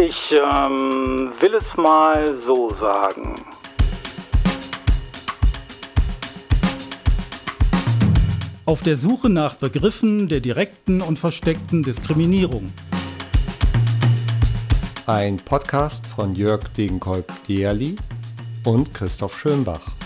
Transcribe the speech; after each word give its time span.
Ich 0.00 0.32
ähm, 0.32 1.32
will 1.40 1.54
es 1.54 1.76
mal 1.76 2.38
so 2.38 2.72
sagen. 2.72 3.44
Auf 8.64 8.84
der 8.84 8.96
Suche 8.96 9.28
nach 9.28 9.56
Begriffen 9.56 10.28
der 10.28 10.38
direkten 10.38 11.02
und 11.02 11.18
versteckten 11.18 11.82
Diskriminierung. 11.82 12.72
Ein 15.06 15.38
Podcast 15.38 16.06
von 16.06 16.36
Jörg 16.36 16.68
Degenkolb-Dierli 16.76 17.96
und 18.64 18.94
Christoph 18.94 19.36
Schönbach. 19.36 19.97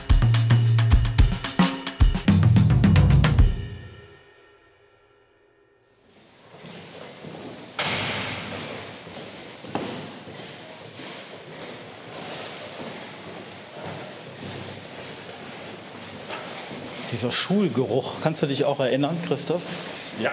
Dieser 17.22 17.30
Schulgeruch, 17.30 18.20
kannst 18.20 18.42
du 18.42 18.46
dich 18.46 18.64
auch 18.64 18.80
erinnern, 18.80 19.16
Christoph? 19.24 19.62
Ja. 20.20 20.32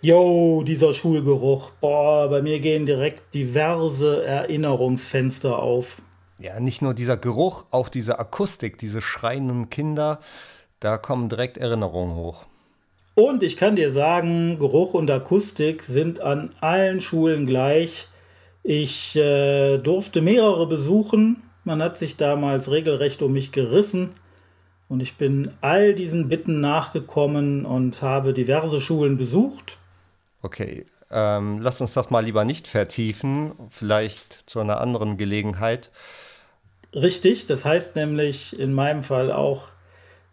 Jo, 0.00 0.62
dieser 0.62 0.94
Schulgeruch. 0.94 1.72
Boah, 1.82 2.30
bei 2.30 2.40
mir 2.40 2.60
gehen 2.60 2.86
direkt 2.86 3.34
diverse 3.34 4.24
Erinnerungsfenster 4.24 5.58
auf. 5.58 6.00
Ja, 6.40 6.60
nicht 6.60 6.80
nur 6.80 6.94
dieser 6.94 7.18
Geruch, 7.18 7.66
auch 7.72 7.90
diese 7.90 8.18
Akustik, 8.18 8.78
diese 8.78 9.02
schreienden 9.02 9.68
Kinder, 9.68 10.20
da 10.80 10.96
kommen 10.96 11.28
direkt 11.28 11.58
Erinnerungen 11.58 12.16
hoch. 12.16 12.46
Und 13.18 13.42
ich 13.42 13.56
kann 13.56 13.74
dir 13.74 13.90
sagen, 13.90 14.60
Geruch 14.60 14.94
und 14.94 15.10
Akustik 15.10 15.82
sind 15.82 16.20
an 16.20 16.50
allen 16.60 17.00
Schulen 17.00 17.46
gleich. 17.46 18.06
Ich 18.62 19.16
äh, 19.16 19.78
durfte 19.78 20.22
mehrere 20.22 20.68
besuchen. 20.68 21.42
Man 21.64 21.82
hat 21.82 21.98
sich 21.98 22.16
damals 22.16 22.70
regelrecht 22.70 23.20
um 23.20 23.32
mich 23.32 23.50
gerissen. 23.50 24.10
Und 24.88 25.00
ich 25.00 25.16
bin 25.16 25.50
all 25.62 25.94
diesen 25.94 26.28
Bitten 26.28 26.60
nachgekommen 26.60 27.66
und 27.66 28.02
habe 28.02 28.32
diverse 28.32 28.80
Schulen 28.80 29.18
besucht. 29.18 29.78
Okay, 30.42 30.86
ähm, 31.10 31.58
lass 31.60 31.80
uns 31.80 31.94
das 31.94 32.10
mal 32.10 32.24
lieber 32.24 32.44
nicht 32.44 32.68
vertiefen, 32.68 33.50
vielleicht 33.68 34.48
zu 34.48 34.60
einer 34.60 34.80
anderen 34.80 35.16
Gelegenheit. 35.16 35.90
Richtig, 36.94 37.46
das 37.46 37.64
heißt 37.64 37.96
nämlich 37.96 38.56
in 38.56 38.72
meinem 38.72 39.02
Fall 39.02 39.32
auch 39.32 39.70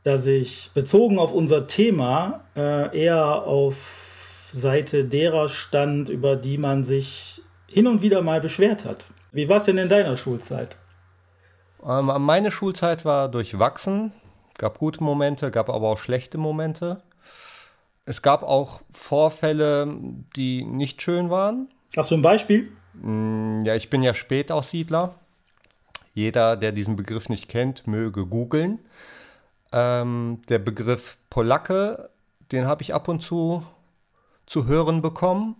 dass 0.05 0.27
ich 0.27 0.69
bezogen 0.75 1.17
auf 1.17 1.33
unser 1.33 1.65
Thema 1.65 2.41
äh, 2.55 2.95
eher 2.95 3.43
auf 3.43 4.51
Seite 4.53 5.03
derer 5.03 5.49
stand, 5.49 6.09
über 6.09 6.35
die 6.35 6.59
man 6.59 6.83
sich 6.83 7.41
hin 7.65 7.87
und 7.87 8.03
wieder 8.03 8.21
mal 8.21 8.39
beschwert 8.39 8.85
hat. 8.85 9.03
Wie 9.31 9.49
war 9.49 9.57
es 9.57 9.63
denn 9.65 9.79
in 9.79 9.89
deiner 9.89 10.15
Schulzeit? 10.15 10.77
Ähm, 11.83 12.11
meine 12.19 12.51
Schulzeit 12.51 13.03
war 13.03 13.29
durchwachsen. 13.29 14.13
Gab 14.59 14.77
gute 14.77 15.03
Momente, 15.03 15.49
gab 15.49 15.69
aber 15.69 15.89
auch 15.89 15.97
schlechte 15.97 16.37
Momente. 16.37 17.01
Es 18.05 18.21
gab 18.21 18.43
auch 18.43 18.81
Vorfälle, 18.91 19.87
die 20.35 20.63
nicht 20.63 21.01
schön 21.01 21.31
waren. 21.31 21.67
Hast 21.97 22.11
du 22.11 22.15
ein 22.15 22.21
Beispiel? 22.21 22.71
Mm, 22.93 23.63
ja, 23.65 23.73
ich 23.73 23.89
bin 23.89 24.03
ja 24.03 24.13
Spätaussiedler. 24.13 25.15
Jeder, 26.13 26.55
der 26.57 26.71
diesen 26.71 26.95
Begriff 26.95 27.27
nicht 27.27 27.49
kennt, 27.49 27.87
möge 27.87 28.27
googeln. 28.27 28.79
Ähm, 29.75 30.41
der 30.47 30.59
Begriff 30.59 31.17
Polacke, 31.29 32.09
den 32.53 32.65
habe 32.65 32.81
ich 32.81 32.93
ab 32.93 33.09
und 33.09 33.21
zu 33.21 33.65
zu 34.45 34.67
hören 34.67 35.01
bekommen. 35.01 35.55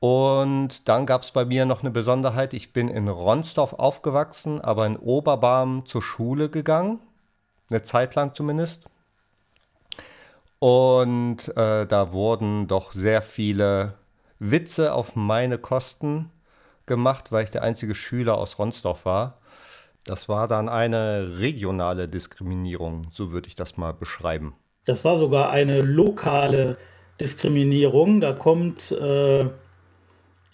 Und 0.00 0.88
dann 0.88 1.06
gab 1.06 1.22
es 1.22 1.30
bei 1.30 1.44
mir 1.44 1.64
noch 1.64 1.80
eine 1.80 1.90
Besonderheit. 1.90 2.52
Ich 2.52 2.72
bin 2.72 2.88
in 2.88 3.08
Ronsdorf 3.08 3.72
aufgewachsen, 3.72 4.60
aber 4.60 4.86
in 4.86 4.96
Oberbarm 4.96 5.86
zur 5.86 6.02
Schule 6.02 6.50
gegangen. 6.50 7.00
Eine 7.70 7.82
Zeit 7.82 8.14
lang 8.14 8.34
zumindest. 8.34 8.84
Und 10.58 11.48
äh, 11.56 11.86
da 11.86 12.12
wurden 12.12 12.68
doch 12.68 12.92
sehr 12.92 13.22
viele 13.22 13.94
Witze 14.38 14.92
auf 14.92 15.16
meine 15.16 15.58
Kosten 15.58 16.30
gemacht, 16.86 17.32
weil 17.32 17.44
ich 17.44 17.50
der 17.50 17.62
einzige 17.62 17.94
Schüler 17.94 18.38
aus 18.38 18.58
Ronsdorf 18.58 19.04
war. 19.04 19.38
Das 20.08 20.26
war 20.26 20.48
dann 20.48 20.70
eine 20.70 21.38
regionale 21.38 22.08
Diskriminierung, 22.08 23.08
so 23.10 23.30
würde 23.30 23.46
ich 23.46 23.56
das 23.56 23.76
mal 23.76 23.92
beschreiben. 23.92 24.54
Das 24.86 25.04
war 25.04 25.18
sogar 25.18 25.50
eine 25.50 25.82
lokale 25.82 26.78
Diskriminierung. 27.20 28.22
Da 28.22 28.32
kommt 28.32 28.90
äh, 28.90 29.44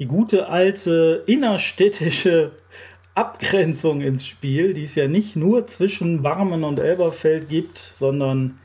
die 0.01 0.07
gute 0.07 0.49
alte 0.49 1.23
innerstädtische 1.29 2.51
Abgrenzung 3.15 4.01
ins 4.01 4.27
Spiel, 4.27 4.75
die 4.75 4.83
es 4.83 4.97
ja 4.97 5.07
nicht 5.07 5.37
nur 5.37 5.69
zwischen 5.69 6.23
Barmen 6.23 6.65
und 6.65 6.81
Elberfeld 6.81 7.49
gibt, 7.49 7.79
sondern 7.79 8.59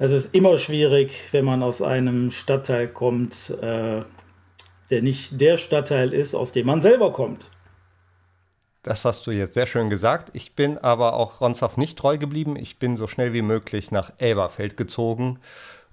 es 0.00 0.10
ist 0.10 0.34
immer 0.34 0.58
schwierig, 0.58 1.28
wenn 1.30 1.44
man 1.44 1.62
aus 1.62 1.82
einem 1.82 2.32
Stadtteil 2.32 2.88
kommt, 2.88 3.50
äh, 3.62 4.00
der 4.90 5.02
nicht 5.02 5.40
der 5.40 5.56
Stadtteil 5.56 6.12
ist, 6.12 6.34
aus 6.34 6.50
dem 6.50 6.66
man 6.66 6.80
selber 6.82 7.12
kommt. 7.12 7.50
Das 8.86 9.04
hast 9.04 9.26
du 9.26 9.32
jetzt 9.32 9.54
sehr 9.54 9.66
schön 9.66 9.90
gesagt. 9.90 10.30
Ich 10.34 10.54
bin 10.54 10.78
aber 10.78 11.14
auch 11.14 11.40
Ronsdorf 11.40 11.76
nicht 11.76 11.98
treu 11.98 12.18
geblieben. 12.18 12.54
Ich 12.54 12.78
bin 12.78 12.96
so 12.96 13.08
schnell 13.08 13.32
wie 13.32 13.42
möglich 13.42 13.90
nach 13.90 14.12
Elberfeld 14.20 14.76
gezogen, 14.76 15.40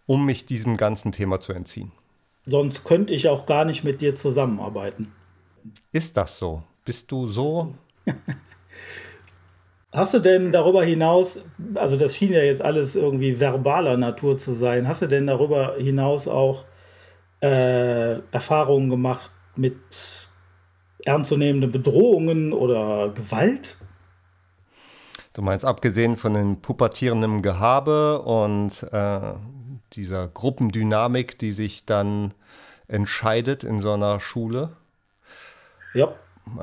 um 0.05 0.27
mich 0.27 0.45
diesem 0.45 0.77
ganzen 0.77 1.11
Thema 1.11 1.39
zu 1.39 1.53
entziehen. 1.53 1.91
Sonst 2.45 2.83
könnte 2.83 3.11
ich 3.11 3.29
auch 3.29 3.47
gar 3.47 3.65
nicht 3.65 3.83
mit 3.83 4.03
dir 4.03 4.15
zusammenarbeiten. 4.15 5.11
Ist 5.91 6.17
das 6.17 6.37
so? 6.37 6.61
Bist 6.85 7.11
du 7.11 7.25
so? 7.25 7.73
Hast 9.91 10.13
du 10.13 10.19
denn 10.19 10.51
darüber 10.51 10.83
hinaus, 10.83 11.39
also 11.73 11.97
das 11.97 12.15
schien 12.15 12.33
ja 12.33 12.43
jetzt 12.43 12.61
alles 12.61 12.95
irgendwie 12.95 13.39
verbaler 13.39 13.97
Natur 13.97 14.37
zu 14.37 14.53
sein, 14.53 14.87
hast 14.87 15.03
du 15.03 15.07
denn 15.07 15.27
darüber 15.27 15.75
hinaus 15.77 16.27
auch 16.27 16.63
äh, 17.43 18.19
Erfahrungen 18.31 18.89
gemacht 18.89 19.29
mit 19.55 19.77
ernstzunehmende 21.05 21.67
Bedrohungen 21.67 22.53
oder 22.53 23.09
Gewalt? 23.09 23.77
Du 25.33 25.41
meinst 25.41 25.65
abgesehen 25.65 26.15
von 26.15 26.35
dem 26.35 26.61
pubertierenden 26.61 27.41
Gehabe 27.41 28.21
und 28.21 28.83
äh, 28.91 29.33
dieser 29.93 30.27
Gruppendynamik, 30.27 31.39
die 31.39 31.51
sich 31.51 31.85
dann 31.85 32.33
entscheidet 32.87 33.63
in 33.63 33.81
so 33.81 33.93
einer 33.93 34.19
Schule? 34.19 34.69
Ja. 35.93 36.13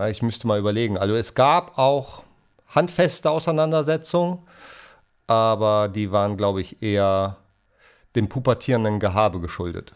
Ich 0.08 0.22
müsste 0.22 0.46
mal 0.46 0.58
überlegen. 0.58 0.98
Also 0.98 1.14
es 1.16 1.34
gab 1.34 1.78
auch 1.78 2.24
handfeste 2.68 3.30
Auseinandersetzungen, 3.30 4.38
aber 5.26 5.88
die 5.88 6.12
waren, 6.12 6.36
glaube 6.36 6.60
ich, 6.60 6.82
eher 6.82 7.38
dem 8.14 8.28
pubertierenden 8.28 9.00
Gehabe 9.00 9.40
geschuldet. 9.40 9.94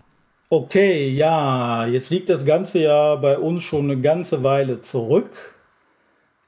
Okay, 0.51 1.09
ja, 1.09 1.87
jetzt 1.87 2.11
liegt 2.11 2.29
das 2.29 2.45
Ganze 2.45 2.83
ja 2.83 3.17
bei 3.17 3.39
uns 3.39 3.63
schon 3.63 3.91
eine 3.91 4.01
ganze 4.01 4.45
Weile 4.45 4.83
zurück. 4.83 5.55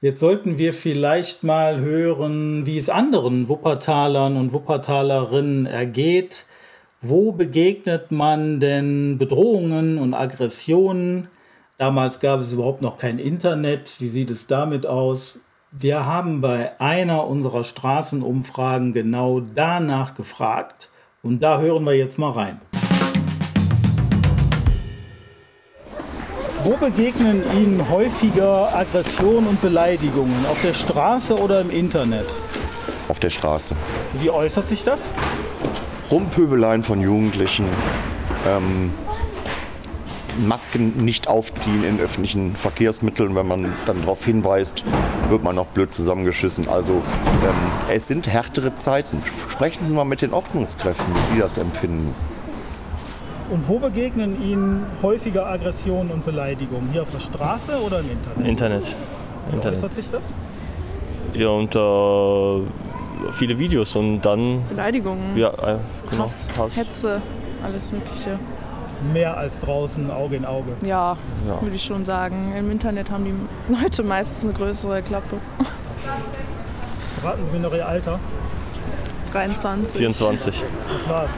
Jetzt 0.03 0.21
sollten 0.21 0.59
wir 0.59 0.75
vielleicht 0.75 1.43
mal 1.43 1.81
hören, 1.81 2.67
wie 2.67 2.79
es 2.79 2.91
anderen 2.91 3.49
Wuppertalern 3.49 4.37
und 4.37 4.53
Wuppertalerinnen 4.53 5.65
ergeht. 5.65 6.45
Wo 7.01 7.33
begegnet 7.33 8.11
man 8.11 8.61
denn 8.61 9.17
Bedrohungen 9.17 9.97
und 9.97 10.13
Aggressionen? 10.13 11.29
Damals 11.79 12.21
gab 12.21 12.41
es 12.41 12.53
überhaupt 12.53 12.83
noch 12.83 12.99
kein 12.99 13.19
Internet. 13.19 13.95
Wie 13.99 14.11
sieht 14.11 14.29
es 14.29 14.47
damit 14.47 14.85
aus? 14.85 15.39
Wir 15.71 16.05
haben 16.05 16.43
bei 16.43 16.79
einer 16.81 17.27
unserer 17.27 17.65
Straßenumfragen 17.65 18.93
genau 18.93 19.41
danach 19.41 20.13
gefragt 20.13 20.91
und 21.23 21.43
da 21.43 21.61
hören 21.61 21.85
wir 21.85 21.95
jetzt 21.95 22.19
mal 22.19 22.33
rein. 22.33 22.61
Wo 26.67 26.77
begegnen 26.77 27.45
Ihnen 27.57 27.89
häufiger 27.89 28.77
Aggressionen 28.77 29.47
und 29.47 29.63
Beleidigungen? 29.63 30.45
Auf 30.51 30.61
der 30.63 30.75
Straße 30.75 31.39
oder 31.39 31.61
im 31.61 31.71
Internet? 31.71 32.35
Auf 33.07 33.21
der 33.21 33.31
Straße. 33.31 33.77
Wie 34.15 34.31
äußert 34.31 34.67
sich 34.67 34.83
das? 34.83 35.13
Rumpöbeleien 36.11 36.83
von 36.83 37.01
Jugendlichen. 37.01 37.67
Ähm, 38.49 38.93
Masken 40.45 40.97
nicht 40.97 41.29
aufziehen 41.29 41.85
in 41.85 42.01
öffentlichen 42.01 42.57
Verkehrsmitteln. 42.57 43.37
Wenn 43.37 43.47
man 43.47 43.73
dann 43.87 44.01
darauf 44.01 44.25
hinweist, 44.25 44.83
wird 45.29 45.45
man 45.45 45.55
noch 45.55 45.67
blöd 45.67 45.93
zusammengeschissen. 45.93 46.69
Also 46.69 46.95
ähm, 46.95 47.95
es 47.95 48.09
sind 48.09 48.27
härtere 48.27 48.77
Zeiten. 48.77 49.23
Sprechen 49.49 49.87
Sie 49.87 49.95
mal 49.95 50.05
mit 50.05 50.21
den 50.21 50.33
Ordnungskräften, 50.33 51.15
wie 51.15 51.35
die 51.35 51.41
das 51.43 51.59
empfinden. 51.59 52.13
Und 53.51 53.69
wo 53.69 53.79
begegnen 53.79 54.43
Ihnen 54.43 54.87
häufiger 55.03 55.47
Aggressionen 55.47 56.11
und 56.11 56.25
Beleidigungen? 56.25 56.89
Hier 56.93 57.03
auf 57.03 57.11
der 57.13 57.21
Straße 57.21 57.81
oder 57.81 58.01
im 58.01 58.11
Internet? 58.11 58.47
Internet. 58.49 58.97
Wie 59.49 59.55
Internet. 59.57 59.79
äußert 59.79 59.95
sich 59.95 60.11
das? 60.11 60.35
ja, 61.35 61.49
unter 61.49 62.61
viele 63.33 63.59
Videos 63.59 63.95
und 63.95 64.21
dann. 64.23 64.65
Beleidigungen. 64.69 65.37
Ja, 65.37 65.49
äh, 65.51 65.77
genau. 66.11 66.25
Hass, 66.25 66.49
Hass, 66.57 66.77
Hetze, 66.77 67.21
alles 67.63 67.93
Mögliche. 67.93 68.39
Mehr 69.13 69.37
als 69.37 69.61
draußen, 69.61 70.11
Auge 70.11 70.37
in 70.37 70.45
Auge. 70.47 70.73
Ja, 70.83 71.17
Ja. 71.47 71.61
würde 71.61 71.77
ich 71.77 71.85
schon 71.85 72.05
sagen. 72.07 72.55
Im 72.59 72.71
Internet 72.71 73.11
haben 73.11 73.25
die 73.27 73.73
Leute 73.83 74.03
meistens 74.03 74.45
eine 74.45 74.55
größere 74.55 75.03
Klappe. 75.03 75.37
Verraten 77.21 77.43
Sie 77.51 77.57
mir 77.59 77.63
noch 77.69 77.75
Ihr 77.75 77.87
Alter. 77.87 78.19
23. 79.33 79.99
24. 79.99 80.65
Das 80.93 81.09
war's. 81.11 81.31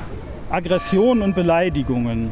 Aggression 0.50 1.20
und 1.20 1.34
Beleidigungen. 1.34 2.30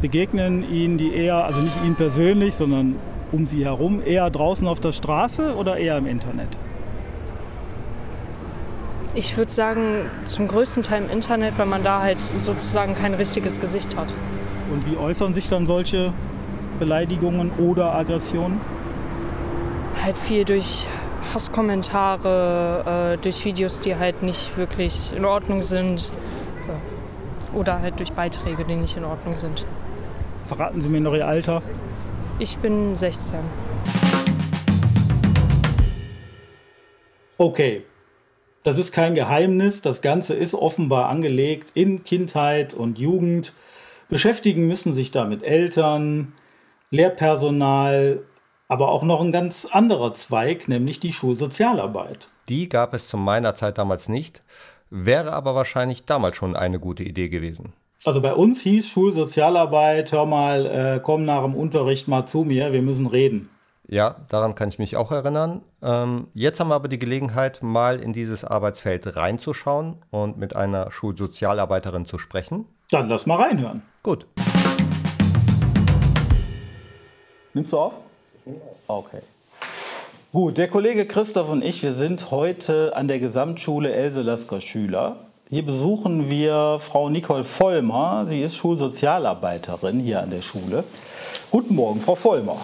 Begegnen 0.00 0.68
Ihnen 0.70 0.96
die 0.96 1.12
eher, 1.12 1.44
also 1.44 1.60
nicht 1.60 1.76
Ihnen 1.82 1.96
persönlich, 1.96 2.54
sondern 2.54 2.96
um 3.32 3.46
Sie 3.46 3.64
herum, 3.64 4.00
eher 4.04 4.30
draußen 4.30 4.66
auf 4.68 4.78
der 4.78 4.92
Straße 4.92 5.54
oder 5.56 5.76
eher 5.76 5.98
im 5.98 6.06
Internet? 6.06 6.48
Ich 9.14 9.36
würde 9.36 9.50
sagen, 9.50 10.06
zum 10.24 10.48
größten 10.48 10.82
Teil 10.82 11.04
im 11.04 11.10
Internet, 11.10 11.58
weil 11.58 11.66
man 11.66 11.82
da 11.82 12.00
halt 12.00 12.20
sozusagen 12.20 12.94
kein 12.94 13.14
richtiges 13.14 13.60
Gesicht 13.60 13.96
hat. 13.96 14.14
Und 14.72 14.90
wie 14.90 14.96
äußern 14.96 15.34
sich 15.34 15.48
dann 15.48 15.66
solche 15.66 16.12
Beleidigungen 16.78 17.50
oder 17.58 17.94
Aggressionen? 17.94 18.60
Halt 20.02 20.16
viel 20.16 20.44
durch 20.44 20.88
Hasskommentare, 21.34 23.14
äh, 23.14 23.22
durch 23.22 23.44
Videos, 23.44 23.80
die 23.80 23.96
halt 23.96 24.22
nicht 24.22 24.56
wirklich 24.56 25.12
in 25.14 25.24
Ordnung 25.24 25.62
sind. 25.62 26.10
Oder 27.54 27.80
halt 27.80 27.98
durch 27.98 28.12
Beiträge, 28.12 28.64
die 28.64 28.76
nicht 28.76 28.96
in 28.96 29.04
Ordnung 29.04 29.36
sind. 29.36 29.66
Verraten 30.46 30.80
Sie 30.80 30.88
mir 30.88 31.00
noch 31.00 31.14
Ihr 31.14 31.26
Alter. 31.26 31.62
Ich 32.38 32.56
bin 32.58 32.96
16. 32.96 33.38
Okay, 37.38 37.84
das 38.62 38.78
ist 38.78 38.92
kein 38.92 39.14
Geheimnis. 39.14 39.82
Das 39.82 40.00
Ganze 40.00 40.34
ist 40.34 40.54
offenbar 40.54 41.08
angelegt 41.08 41.72
in 41.74 42.04
Kindheit 42.04 42.74
und 42.74 42.98
Jugend. 42.98 43.52
Beschäftigen 44.08 44.66
müssen 44.66 44.94
sich 44.94 45.10
damit 45.10 45.42
Eltern, 45.42 46.34
Lehrpersonal, 46.90 48.22
aber 48.68 48.88
auch 48.88 49.02
noch 49.02 49.20
ein 49.20 49.32
ganz 49.32 49.66
anderer 49.70 50.14
Zweig, 50.14 50.68
nämlich 50.68 51.00
die 51.00 51.12
Schulsozialarbeit. 51.12 52.28
Die 52.48 52.68
gab 52.68 52.94
es 52.94 53.08
zu 53.08 53.16
meiner 53.16 53.54
Zeit 53.54 53.78
damals 53.78 54.08
nicht, 54.08 54.42
wäre 54.92 55.32
aber 55.32 55.54
wahrscheinlich 55.54 56.04
damals 56.04 56.36
schon 56.36 56.54
eine 56.54 56.78
gute 56.78 57.02
Idee 57.02 57.28
gewesen. 57.30 57.72
Also 58.04 58.20
bei 58.20 58.34
uns 58.34 58.60
hieß 58.62 58.88
Schulsozialarbeit, 58.88 60.12
hör 60.12 60.26
mal, 60.26 60.66
äh, 60.66 61.00
komm 61.02 61.24
nach 61.24 61.42
dem 61.42 61.54
Unterricht 61.54 62.08
mal 62.08 62.26
zu 62.26 62.44
mir, 62.44 62.72
wir 62.72 62.82
müssen 62.82 63.06
reden. 63.06 63.48
Ja, 63.88 64.16
daran 64.28 64.54
kann 64.54 64.68
ich 64.68 64.78
mich 64.78 64.96
auch 64.96 65.10
erinnern. 65.10 65.62
Ähm, 65.82 66.28
jetzt 66.34 66.60
haben 66.60 66.68
wir 66.68 66.74
aber 66.74 66.88
die 66.88 66.98
Gelegenheit, 66.98 67.62
mal 67.62 68.00
in 68.00 68.12
dieses 68.12 68.44
Arbeitsfeld 68.44 69.16
reinzuschauen 69.16 69.96
und 70.10 70.36
mit 70.36 70.54
einer 70.54 70.90
Schulsozialarbeiterin 70.90 72.04
zu 72.04 72.18
sprechen. 72.18 72.66
Dann 72.90 73.08
lass 73.08 73.26
mal 73.26 73.40
reinhören. 73.40 73.82
Gut. 74.02 74.26
Nimmst 77.54 77.72
du 77.72 77.78
auf? 77.78 77.94
Okay. 78.86 79.22
Gut, 80.34 80.56
der 80.56 80.68
Kollege 80.68 81.04
Christoph 81.04 81.50
und 81.50 81.62
ich, 81.62 81.82
wir 81.82 81.92
sind 81.92 82.30
heute 82.30 82.96
an 82.96 83.06
der 83.06 83.18
Gesamtschule 83.18 83.92
Else 83.92 84.22
Lasker 84.22 84.62
Schüler. 84.62 85.16
Hier 85.50 85.62
besuchen 85.62 86.30
wir 86.30 86.78
Frau 86.80 87.10
Nicole 87.10 87.44
Vollmer. 87.44 88.24
Sie 88.26 88.40
ist 88.40 88.56
Schulsozialarbeiterin 88.56 90.00
hier 90.00 90.22
an 90.22 90.30
der 90.30 90.40
Schule. 90.40 90.84
Guten 91.50 91.74
Morgen, 91.74 92.00
Frau 92.00 92.14
Vollmer. 92.14 92.56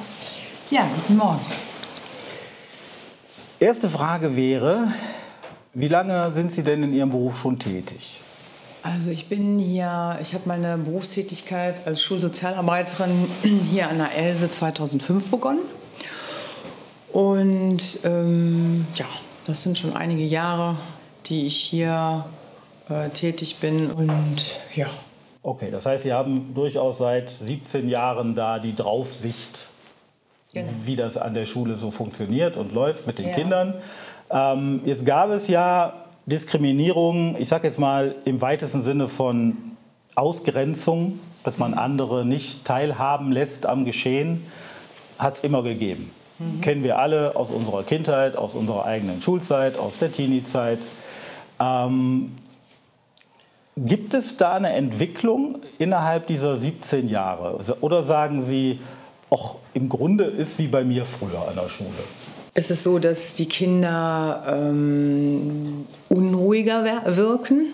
Ja, 0.70 0.88
guten 0.94 1.18
Morgen. 1.18 1.40
Erste 3.60 3.90
Frage 3.90 4.34
wäre, 4.34 4.88
wie 5.74 5.88
lange 5.88 6.32
sind 6.32 6.52
Sie 6.52 6.62
denn 6.62 6.82
in 6.82 6.94
Ihrem 6.94 7.10
Beruf 7.10 7.38
schon 7.38 7.58
tätig? 7.58 8.22
Also 8.82 9.10
ich 9.10 9.28
bin 9.28 9.58
hier, 9.58 10.18
ich 10.22 10.32
habe 10.32 10.44
meine 10.46 10.78
Berufstätigkeit 10.78 11.86
als 11.86 12.00
Schulsozialarbeiterin 12.00 13.28
hier 13.70 13.90
an 13.90 13.98
der 13.98 14.16
Else 14.16 14.50
2005 14.50 15.30
begonnen. 15.30 15.60
Und 17.12 18.00
ähm, 18.04 18.86
ja, 18.94 19.06
das 19.46 19.62
sind 19.62 19.78
schon 19.78 19.94
einige 19.96 20.24
Jahre, 20.24 20.76
die 21.26 21.46
ich 21.46 21.56
hier 21.56 22.24
äh, 22.88 23.08
tätig 23.10 23.56
bin. 23.60 23.90
Und 23.90 24.58
ja, 24.74 24.86
Okay, 25.42 25.70
das 25.70 25.86
heißt, 25.86 26.02
Sie 26.02 26.12
haben 26.12 26.52
durchaus 26.54 26.98
seit 26.98 27.30
17 27.30 27.88
Jahren 27.88 28.34
da 28.34 28.58
die 28.58 28.74
Draufsicht, 28.76 29.58
Genau. 30.52 30.68
wie 30.84 30.96
das 30.96 31.16
an 31.16 31.32
der 31.34 31.46
Schule 31.46 31.76
so 31.76 31.90
funktioniert 31.90 32.56
und 32.56 32.72
läuft 32.74 33.06
mit 33.06 33.18
den 33.18 33.28
Ja. 33.28 33.34
Kindern. 33.34 33.74
Ähm, 34.30 34.80
jetzt 34.84 35.06
gab 35.06 35.30
es 35.30 35.46
ja 35.48 35.92
Diskriminierung, 36.26 37.36
ich 37.38 37.48
sage 37.48 37.68
jetzt 37.68 37.78
mal 37.78 38.14
im 38.24 38.40
weitesten 38.40 38.82
Sinne 38.84 39.08
von 39.08 39.56
Ausgrenzung, 40.14 41.18
dass 41.44 41.56
man 41.58 41.72
andere 41.74 42.24
nicht 42.26 42.64
teilhaben 42.64 43.30
lässt 43.32 43.64
am 43.64 43.84
Geschehen, 43.84 44.44
hat 45.18 45.36
es 45.38 45.44
immer 45.44 45.62
gegeben. 45.62 46.10
Kennen 46.60 46.84
wir 46.84 46.98
alle 46.98 47.36
aus 47.36 47.50
unserer 47.50 47.82
Kindheit, 47.82 48.36
aus 48.36 48.54
unserer 48.54 48.84
eigenen 48.84 49.20
Schulzeit, 49.22 49.76
aus 49.76 49.92
der 50.00 50.12
Teenie-Zeit. 50.12 50.78
Ähm, 51.60 52.36
Gibt 53.76 54.14
es 54.14 54.36
da 54.36 54.54
eine 54.54 54.72
Entwicklung 54.72 55.60
innerhalb 55.78 56.26
dieser 56.26 56.56
17 56.56 57.08
Jahre? 57.08 57.58
Oder 57.80 58.04
sagen 58.04 58.44
Sie, 58.46 58.80
ach, 59.30 59.54
im 59.74 59.88
Grunde 59.88 60.24
ist 60.24 60.58
wie 60.58 60.68
bei 60.68 60.84
mir 60.84 61.04
früher 61.04 61.46
an 61.48 61.54
der 61.54 61.68
Schule? 61.68 61.90
es 62.58 62.72
ist 62.72 62.82
so, 62.82 62.98
dass 62.98 63.34
die 63.34 63.46
Kinder 63.46 64.42
ähm, 64.48 65.86
unruhiger 66.08 66.84
wirken. 67.06 67.66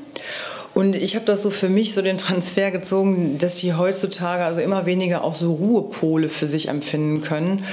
Und 0.75 0.95
ich 0.95 1.15
habe 1.15 1.25
das 1.25 1.41
so 1.41 1.49
für 1.49 1.71
mich 1.71 1.95
so 1.95 2.03
den 2.03 2.19
Transfer 2.19 2.71
gezogen, 2.71 3.39
dass 3.39 3.57
die 3.57 3.73
heutzutage 3.73 4.45
also 4.45 4.61
immer 4.61 4.85
weniger 4.85 5.25
auch 5.25 5.37
so 5.37 5.55
Ruhepole 5.55 6.29
für 6.29 6.47
sich 6.47 6.69
empfinden 6.69 7.23
können. 7.23 7.65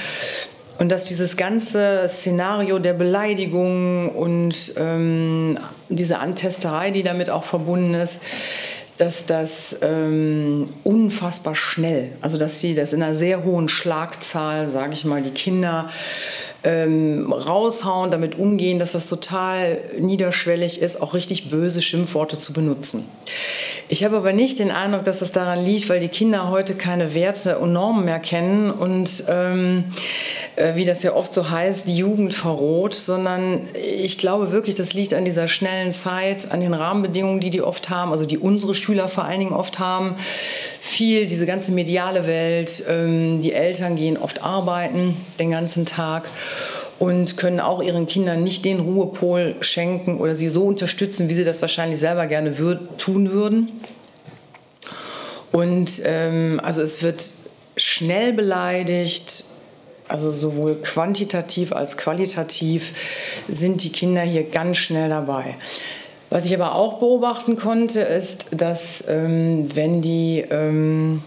Und 0.80 0.92
dass 0.92 1.06
dieses 1.06 1.38
ganze 1.38 2.08
Szenario 2.08 2.80
der 2.80 2.94
Beleidigung 2.94 4.10
und 4.10 4.74
ähm, 4.78 5.60
diese 5.90 6.20
Antesterei, 6.20 6.92
die 6.92 7.04
damit 7.04 7.30
auch 7.30 7.44
verbunden 7.44 7.94
ist, 7.94 8.20
dass 8.98 9.26
das 9.26 9.76
ähm, 9.82 10.68
unfassbar 10.84 11.56
schnell, 11.56 12.12
also 12.22 12.38
dass 12.38 12.60
sie 12.60 12.76
das 12.76 12.94
in 12.94 13.02
einer 13.02 13.16
sehr 13.16 13.44
hohen 13.44 13.68
Schlagzahl, 13.68 14.70
sage 14.70 14.94
ich 14.94 15.06
mal, 15.06 15.24
die 15.24 15.32
Kinder 15.32 15.90
ähm, 16.64 17.34
raushauen, 17.34 18.12
damit 18.12 18.38
umgehen, 18.38 18.78
dass 18.78 18.92
das 18.92 19.08
total 19.08 19.82
niederschwellig 20.00 20.82
ist, 20.82 21.02
auch 21.02 21.16
richtig 21.16 21.50
böse 21.50 21.82
Schimpfworte 21.82 22.38
zu 22.38 22.54
benutzen. 22.54 23.06
Ich 23.88 24.04
habe 24.04 24.18
aber 24.18 24.34
nicht 24.34 24.60
den 24.60 24.70
Eindruck, 24.70 25.04
dass 25.04 25.20
das 25.20 25.32
daran 25.32 25.66
liegt, 25.66 25.90
weil 25.90 26.00
die 26.00 26.08
Kinder 26.08 26.50
heute 26.50 26.76
keine 26.76 27.16
Werte 27.16 27.58
und 27.58 27.74
Normen 27.74 28.06
mehr 28.06 28.20
kennen 28.20 28.70
und 28.70 29.24
ähm, 29.28 29.86
äh, 29.86 30.41
wie 30.76 30.86
das 30.86 31.02
ja 31.04 31.14
oft 31.14 31.34
so 31.34 31.50
heißt, 31.50 31.88
die 31.88 31.96
Jugend 31.96 32.36
verroht, 32.36 32.94
sondern 32.94 33.62
ich 33.74 34.18
glaube 34.18 34.52
wirklich, 34.52 34.76
das 34.76 34.94
liegt 34.94 35.14
an 35.14 35.24
dieser 35.24 35.48
schnellen 35.48 35.94
Zeit, 35.94 36.52
an 36.52 36.62
den 36.62 36.74
Rahmenbedingungen, 36.74 37.40
die 37.40 37.50
die 37.50 37.62
oft 37.62 37.90
haben, 37.90 38.12
also 38.12 38.26
die 38.26 38.38
unsere 38.38 38.76
Schüler 38.76 39.08
vor 39.08 39.24
allen 39.26 39.40
Dingen 39.40 39.54
oft 39.54 39.80
haben. 39.80 40.16
Viel, 40.80 41.26
diese 41.28 41.46
ganze 41.46 41.72
mediale 41.72 42.28
Welt, 42.28 42.84
ähm, 42.90 43.42
die 43.42 43.54
Eltern 43.54 43.96
gehen 43.96 44.18
oft 44.18 44.44
arbeiten 44.44 45.16
den 45.40 45.52
ganzen 45.52 45.86
Tag 45.86 46.28
und 47.00 47.38
können 47.38 47.60
auch 47.60 47.82
ihren 47.82 48.06
Kindern 48.06 48.44
nicht 48.44 48.64
den 48.66 48.80
Ruhepol 48.80 49.56
schenken 49.62 50.20
oder 50.20 50.36
sie 50.36 50.50
so 50.50 50.66
unterstützen, 50.66 51.30
wie 51.30 51.34
sie 51.34 51.44
das 51.44 51.62
wahrscheinlich 51.62 52.00
selber 52.00 52.28
gerne 52.28 52.58
würd, 52.58 53.00
tun 53.00 53.32
würden. 53.32 53.72
Und 55.52 56.02
ähm, 56.06 56.60
also 56.64 56.82
es 56.82 57.02
wird 57.02 57.34
schnell 57.76 58.34
beleidigt, 58.34 59.46
also 60.12 60.34
sowohl 60.34 60.76
quantitativ 60.76 61.72
als 61.72 61.98
qualitativ 61.98 62.94
sind 63.48 63.84
die 63.84 63.92
Kinder 63.92 64.22
hier 64.22 64.44
ganz 64.44 64.78
schnell 64.78 65.10
dabei. 65.10 65.56
Was 66.30 66.46
ich 66.46 66.54
aber 66.54 66.76
auch 66.76 67.00
beobachten 67.00 67.56
konnte, 67.56 68.02
ist, 68.02 68.48
dass 68.52 69.04
ähm, 69.08 69.68
wenn 69.76 70.02
die, 70.02 70.46
ähm, 70.50 71.24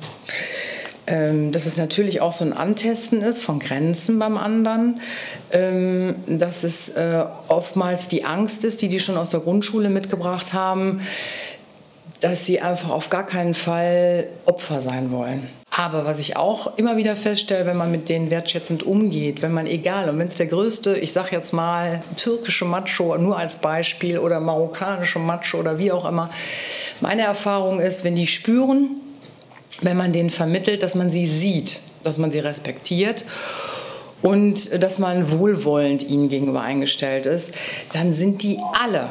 ähm, 1.06 1.52
dass 1.52 1.66
es 1.66 1.76
natürlich 1.76 2.20
auch 2.20 2.32
so 2.32 2.44
ein 2.44 2.52
Antesten 2.52 3.20
ist 3.20 3.42
von 3.42 3.58
Grenzen 3.58 4.18
beim 4.18 4.38
anderen, 4.38 5.00
ähm, 5.50 6.14
dass 6.26 6.64
es 6.64 6.90
äh, 6.90 7.24
oftmals 7.48 8.08
die 8.08 8.24
Angst 8.24 8.64
ist, 8.64 8.80
die 8.80 8.88
die 8.88 9.00
schon 9.00 9.18
aus 9.18 9.30
der 9.30 9.40
Grundschule 9.40 9.90
mitgebracht 9.90 10.54
haben, 10.54 11.00
dass 12.20 12.46
sie 12.46 12.60
einfach 12.60 12.90
auf 12.90 13.10
gar 13.10 13.26
keinen 13.26 13.54
Fall 13.54 14.28
Opfer 14.46 14.80
sein 14.80 15.10
wollen. 15.10 15.48
Aber 15.76 16.04
was 16.04 16.20
ich 16.20 16.36
auch 16.36 16.78
immer 16.78 16.96
wieder 16.96 17.16
feststelle, 17.16 17.66
wenn 17.66 17.76
man 17.76 17.90
mit 17.90 18.08
denen 18.08 18.30
wertschätzend 18.30 18.84
umgeht, 18.84 19.42
wenn 19.42 19.52
man 19.52 19.66
egal, 19.66 20.08
und 20.08 20.18
wenn 20.20 20.28
es 20.28 20.36
der 20.36 20.46
größte, 20.46 20.96
ich 20.96 21.12
sage 21.12 21.30
jetzt 21.32 21.52
mal 21.52 22.02
türkische 22.16 22.64
Macho 22.64 23.18
nur 23.18 23.36
als 23.36 23.56
Beispiel 23.56 24.18
oder 24.18 24.38
marokkanische 24.38 25.18
Macho 25.18 25.58
oder 25.58 25.78
wie 25.78 25.90
auch 25.90 26.04
immer, 26.04 26.30
meine 27.00 27.22
Erfahrung 27.22 27.80
ist, 27.80 28.04
wenn 28.04 28.14
die 28.14 28.28
spüren, 28.28 29.00
wenn 29.82 29.96
man 29.96 30.12
denen 30.12 30.30
vermittelt, 30.30 30.84
dass 30.84 30.94
man 30.94 31.10
sie 31.10 31.26
sieht, 31.26 31.80
dass 32.04 32.18
man 32.18 32.30
sie 32.30 32.38
respektiert 32.38 33.24
und 34.22 34.80
dass 34.80 35.00
man 35.00 35.32
wohlwollend 35.32 36.04
ihnen 36.04 36.28
gegenüber 36.28 36.60
eingestellt 36.60 37.26
ist, 37.26 37.52
dann 37.92 38.12
sind 38.12 38.44
die 38.44 38.60
alle 38.80 39.08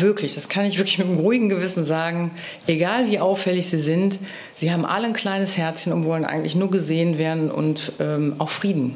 wirklich, 0.00 0.34
das 0.34 0.48
kann 0.48 0.64
ich 0.64 0.78
wirklich 0.78 0.98
mit 0.98 1.08
einem 1.08 1.18
ruhigen 1.18 1.48
Gewissen 1.48 1.84
sagen, 1.84 2.32
egal 2.66 3.10
wie 3.10 3.18
auffällig 3.18 3.68
sie 3.68 3.78
sind, 3.78 4.18
sie 4.54 4.72
haben 4.72 4.84
alle 4.84 5.06
ein 5.06 5.12
kleines 5.12 5.56
Herzchen 5.56 5.92
und 5.92 6.04
wollen 6.04 6.24
eigentlich 6.24 6.56
nur 6.56 6.70
gesehen 6.70 7.18
werden 7.18 7.50
und 7.50 7.92
ähm, 8.00 8.34
auch 8.38 8.48
Frieden 8.48 8.94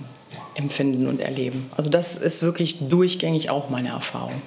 empfinden 0.54 1.06
und 1.06 1.20
erleben. 1.20 1.70
Also 1.76 1.88
das 1.88 2.16
ist 2.16 2.42
wirklich 2.42 2.88
durchgängig 2.88 3.50
auch 3.50 3.70
meine 3.70 3.90
Erfahrung. 3.90 4.42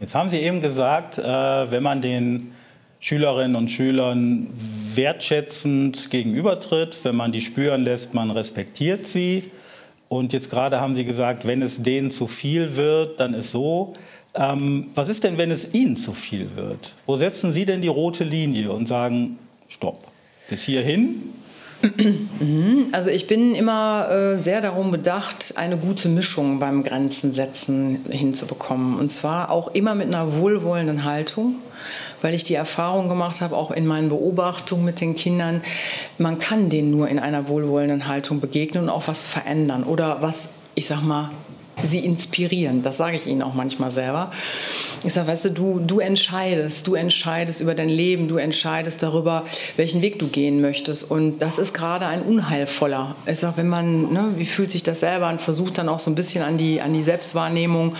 Jetzt 0.00 0.14
haben 0.14 0.30
Sie 0.30 0.38
eben 0.38 0.60
gesagt, 0.60 1.18
äh, 1.18 1.22
wenn 1.24 1.82
man 1.82 2.02
den 2.02 2.52
Schülerinnen 3.00 3.56
und 3.56 3.70
Schülern 3.70 4.48
wertschätzend 4.94 6.10
gegenübertritt, 6.10 6.98
wenn 7.02 7.16
man 7.16 7.32
die 7.32 7.40
spüren 7.40 7.84
lässt, 7.84 8.14
man 8.14 8.30
respektiert 8.30 9.06
sie. 9.06 9.44
Und 10.08 10.32
jetzt 10.32 10.50
gerade 10.50 10.80
haben 10.80 10.96
Sie 10.96 11.04
gesagt, 11.04 11.46
wenn 11.46 11.62
es 11.62 11.82
denen 11.82 12.10
zu 12.10 12.26
viel 12.26 12.76
wird, 12.76 13.18
dann 13.20 13.34
ist 13.34 13.52
so. 13.52 13.94
Ähm, 14.36 14.88
was 14.94 15.08
ist 15.08 15.24
denn, 15.24 15.38
wenn 15.38 15.50
es 15.50 15.74
Ihnen 15.74 15.96
zu 15.96 16.12
viel 16.12 16.54
wird? 16.56 16.94
Wo 17.06 17.16
setzen 17.16 17.52
Sie 17.52 17.64
denn 17.64 17.82
die 17.82 17.88
rote 17.88 18.24
Linie 18.24 18.70
und 18.72 18.86
sagen, 18.86 19.38
stopp, 19.68 20.06
bis 20.48 20.62
hierhin? 20.62 21.22
Also 22.92 23.10
ich 23.10 23.26
bin 23.26 23.54
immer 23.54 24.08
äh, 24.10 24.40
sehr 24.40 24.62
darum 24.62 24.90
bedacht, 24.90 25.54
eine 25.56 25.76
gute 25.76 26.08
Mischung 26.08 26.58
beim 26.58 26.82
Grenzensetzen 26.82 28.06
hinzubekommen. 28.08 28.98
Und 28.98 29.12
zwar 29.12 29.50
auch 29.50 29.74
immer 29.74 29.94
mit 29.94 30.06
einer 30.06 30.38
wohlwollenden 30.38 31.04
Haltung 31.04 31.56
weil 32.22 32.34
ich 32.34 32.44
die 32.44 32.54
Erfahrung 32.54 33.08
gemacht 33.08 33.40
habe, 33.40 33.56
auch 33.56 33.70
in 33.70 33.86
meinen 33.86 34.08
Beobachtungen 34.08 34.84
mit 34.84 35.00
den 35.00 35.16
Kindern, 35.16 35.62
man 36.18 36.38
kann 36.38 36.68
denen 36.70 36.90
nur 36.90 37.08
in 37.08 37.18
einer 37.18 37.48
wohlwollenden 37.48 38.06
Haltung 38.06 38.40
begegnen 38.40 38.84
und 38.84 38.90
auch 38.90 39.06
was 39.06 39.26
verändern 39.26 39.84
oder 39.84 40.22
was, 40.22 40.50
ich 40.74 40.86
sag 40.86 41.02
mal, 41.02 41.30
sie 41.84 42.00
inspirieren. 42.00 42.82
Das 42.82 42.96
sage 42.96 43.16
ich 43.16 43.26
ihnen 43.26 43.42
auch 43.42 43.54
manchmal 43.54 43.90
selber. 43.90 44.32
Ich 45.04 45.12
sage, 45.12 45.28
weißt 45.28 45.46
du, 45.46 45.50
du, 45.50 45.78
du 45.80 45.98
entscheidest, 45.98 46.86
du 46.86 46.94
entscheidest 46.94 47.60
über 47.60 47.74
dein 47.74 47.88
Leben, 47.88 48.28
du 48.28 48.36
entscheidest 48.36 49.02
darüber, 49.02 49.44
welchen 49.76 50.02
Weg 50.02 50.18
du 50.18 50.28
gehen 50.28 50.60
möchtest. 50.60 51.10
Und 51.10 51.38
das 51.40 51.58
ist 51.58 51.74
gerade 51.74 52.06
ein 52.06 52.22
unheilvoller. 52.22 53.14
Ich 53.26 53.38
sage, 53.38 53.58
wenn 53.58 53.68
man, 53.68 54.12
ne, 54.12 54.32
wie 54.36 54.46
fühlt 54.46 54.72
sich 54.72 54.82
das 54.82 55.00
selber 55.00 55.26
an, 55.26 55.38
versucht 55.38 55.78
dann 55.78 55.88
auch 55.88 56.00
so 56.00 56.10
ein 56.10 56.14
bisschen 56.14 56.42
an 56.42 56.56
die, 56.56 56.80
an 56.80 56.94
die 56.94 57.02
Selbstwahrnehmung, 57.02 57.94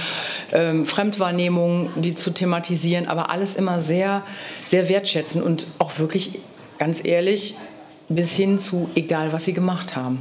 ähm, 0.52 0.86
Fremdwahrnehmung, 0.86 1.90
die 1.96 2.14
zu 2.14 2.30
thematisieren, 2.30 3.06
aber 3.06 3.30
alles 3.30 3.56
immer 3.56 3.80
sehr, 3.80 4.22
sehr 4.60 4.88
wertschätzen 4.88 5.42
und 5.42 5.66
auch 5.78 5.98
wirklich, 5.98 6.38
ganz 6.78 7.04
ehrlich, 7.04 7.56
bis 8.08 8.34
hin 8.34 8.58
zu 8.58 8.88
egal, 8.94 9.32
was 9.32 9.44
sie 9.44 9.52
gemacht 9.52 9.96
haben. 9.96 10.20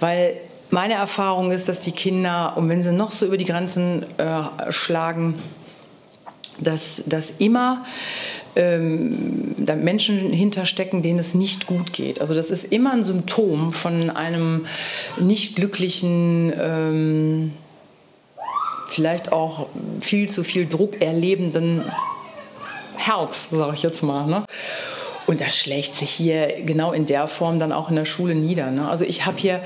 Weil 0.00 0.36
meine 0.70 0.94
Erfahrung 0.94 1.50
ist, 1.50 1.68
dass 1.68 1.80
die 1.80 1.92
Kinder, 1.92 2.54
und 2.56 2.68
wenn 2.68 2.82
sie 2.82 2.92
noch 2.92 3.12
so 3.12 3.26
über 3.26 3.36
die 3.36 3.44
Grenzen 3.44 4.04
äh, 4.18 4.72
schlagen, 4.72 5.34
dass, 6.58 7.02
dass 7.06 7.34
immer 7.38 7.84
ähm, 8.56 9.54
da 9.58 9.76
Menschen 9.76 10.32
hinterstecken, 10.32 11.02
denen 11.02 11.18
es 11.18 11.34
nicht 11.34 11.66
gut 11.66 11.92
geht. 11.92 12.20
Also 12.20 12.34
das 12.34 12.50
ist 12.50 12.72
immer 12.72 12.92
ein 12.92 13.04
Symptom 13.04 13.72
von 13.72 14.10
einem 14.10 14.66
nicht 15.20 15.56
glücklichen, 15.56 16.52
ähm, 16.58 17.52
vielleicht 18.88 19.32
auch 19.32 19.66
viel 20.00 20.28
zu 20.28 20.42
viel 20.42 20.66
Druck 20.66 21.02
erlebenden 21.02 21.82
Herz, 22.96 23.50
sage 23.50 23.74
ich 23.74 23.82
jetzt 23.82 24.02
mal. 24.02 24.26
Ne? 24.26 24.44
Und 25.26 25.40
das 25.40 25.56
schlägt 25.56 25.94
sich 25.94 26.10
hier 26.10 26.62
genau 26.64 26.92
in 26.92 27.04
der 27.04 27.28
Form 27.28 27.58
dann 27.58 27.72
auch 27.72 27.90
in 27.90 27.96
der 27.96 28.04
Schule 28.04 28.34
nieder. 28.34 28.70
Ne? 28.70 28.88
Also 28.88 29.04
ich 29.04 29.26
habe 29.26 29.36
hier 29.38 29.60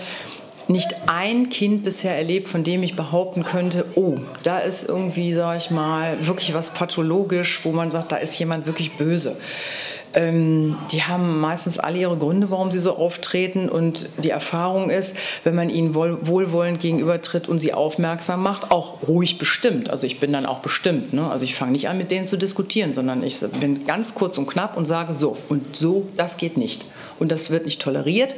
nicht 0.71 0.95
ein 1.09 1.51
Kind 1.51 1.85
bisher 1.85 2.17
erlebt, 2.17 2.49
von 2.49 2.63
dem 2.63 2.83
ich 2.83 2.95
behaupten 2.95 3.45
könnte, 3.45 3.85
oh, 3.97 4.19
da 4.45 4.59
ist 4.61 4.89
irgendwie, 4.89 5.35
sag 5.35 5.57
ich 5.57 5.71
mal, 5.71 6.27
wirklich 6.27 6.55
was 6.55 6.73
pathologisch, 6.73 7.65
wo 7.65 7.73
man 7.73 7.91
sagt, 7.91 8.13
da 8.13 8.17
ist 8.17 8.39
jemand 8.39 8.67
wirklich 8.67 8.93
böse. 8.93 9.37
Ähm, 10.15 10.77
die 10.93 11.03
haben 11.03 11.41
meistens 11.41 11.79
alle 11.79 11.99
ihre 11.99 12.17
Gründe, 12.17 12.51
warum 12.51 12.71
sie 12.71 12.79
so 12.79 12.97
auftreten. 12.97 13.69
Und 13.69 14.07
die 14.19 14.31
Erfahrung 14.31 14.91
ist, 14.91 15.17
wenn 15.45 15.55
man 15.55 15.71
ihnen 15.71 15.95
wohl, 15.95 16.27
wohlwollend 16.27 16.81
gegenübertritt 16.81 17.49
und 17.49 17.59
sie 17.59 17.73
aufmerksam 17.73 18.43
macht, 18.43 18.71
auch 18.71 19.07
ruhig 19.07 19.39
bestimmt. 19.39 19.91
Also 19.91 20.07
ich 20.07 20.21
bin 20.21 20.33
dann 20.33 20.47
auch 20.47 20.61
bestimmt. 20.61 21.13
Ne? 21.13 21.31
Also 21.31 21.45
ich 21.45 21.55
fange 21.55 21.73
nicht 21.73 21.89
an, 21.89 21.99
mit 21.99 22.11
denen 22.11 22.27
zu 22.27 22.37
diskutieren, 22.37 22.95
sondern 22.95 23.23
ich 23.23 23.41
bin 23.61 23.87
ganz 23.87 24.15
kurz 24.15 24.39
und 24.39 24.47
knapp 24.47 24.77
und 24.77 24.87
sage 24.87 25.15
so 25.15 25.37
und 25.49 25.77
so, 25.77 26.09
das 26.17 26.37
geht 26.37 26.57
nicht 26.57 26.85
und 27.21 27.31
das 27.31 27.51
wird 27.51 27.67
nicht 27.67 27.81
toleriert 27.81 28.35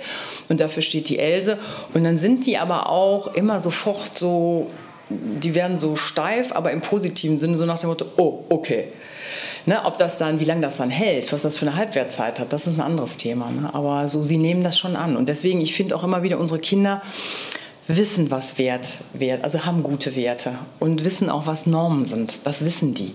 und 0.48 0.60
dafür 0.60 0.82
steht 0.82 1.08
die 1.08 1.18
Else. 1.18 1.56
Und 1.94 2.04
dann 2.04 2.18
sind 2.18 2.44
die 2.44 2.58
aber 2.58 2.90
auch 2.90 3.34
immer 3.34 3.60
sofort 3.60 4.18
so, 4.18 4.70
die 5.08 5.54
werden 5.54 5.78
so 5.78 5.96
steif, 5.96 6.52
aber 6.52 6.70
im 6.72 6.80
positiven 6.80 7.38
Sinne, 7.38 7.56
so 7.56 7.64
nach 7.64 7.78
dem 7.78 7.88
Motto, 7.88 8.06
oh, 8.16 8.44
okay. 8.50 8.88
Ne, 9.64 9.84
ob 9.84 9.96
das 9.96 10.18
dann, 10.18 10.40
wie 10.40 10.44
lange 10.44 10.62
das 10.62 10.76
dann 10.76 10.90
hält, 10.90 11.32
was 11.32 11.42
das 11.42 11.56
für 11.56 11.66
eine 11.66 11.76
Halbwertzeit 11.76 12.40
hat, 12.40 12.52
das 12.52 12.66
ist 12.66 12.78
ein 12.78 12.80
anderes 12.80 13.16
Thema. 13.16 13.50
Ne? 13.50 13.70
Aber 13.72 14.08
so, 14.08 14.24
sie 14.24 14.36
nehmen 14.36 14.64
das 14.64 14.78
schon 14.78 14.96
an. 14.96 15.16
Und 15.16 15.28
deswegen, 15.28 15.60
ich 15.60 15.74
finde 15.74 15.94
auch 15.94 16.02
immer 16.02 16.22
wieder, 16.22 16.38
unsere 16.38 16.58
Kinder 16.58 17.00
wissen, 17.86 18.30
was 18.30 18.58
Wert 18.58 18.98
wert, 19.12 19.44
also 19.44 19.64
haben 19.64 19.82
gute 19.82 20.16
Werte 20.16 20.54
und 20.80 21.04
wissen 21.04 21.30
auch, 21.30 21.46
was 21.46 21.66
Normen 21.66 22.06
sind. 22.06 22.38
Das 22.44 22.64
wissen 22.64 22.94
die 22.94 23.14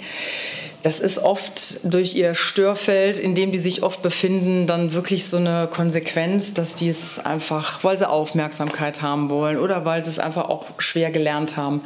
das 0.88 1.02
ist 1.02 1.20
oft 1.20 1.80
durch 1.84 2.16
ihr 2.16 2.34
Störfeld, 2.34 3.18
in 3.18 3.36
dem 3.36 3.52
die 3.52 3.60
sich 3.60 3.84
oft 3.84 4.02
befinden, 4.02 4.68
dann 4.68 4.94
wirklich 4.94 5.28
so 5.28 5.36
eine 5.36 5.68
Konsequenz, 5.68 6.54
dass 6.54 6.76
die 6.76 6.88
es 6.88 7.20
einfach, 7.20 7.84
weil 7.84 7.98
sie 7.98 8.08
Aufmerksamkeit 8.08 9.02
haben 9.02 9.30
wollen 9.30 9.58
oder 9.58 9.86
weil 9.86 10.06
sie 10.06 10.12
es 10.12 10.20
einfach 10.20 10.50
auch 10.50 10.66
schwer 10.78 11.12
gelernt 11.12 11.58
haben. 11.58 11.82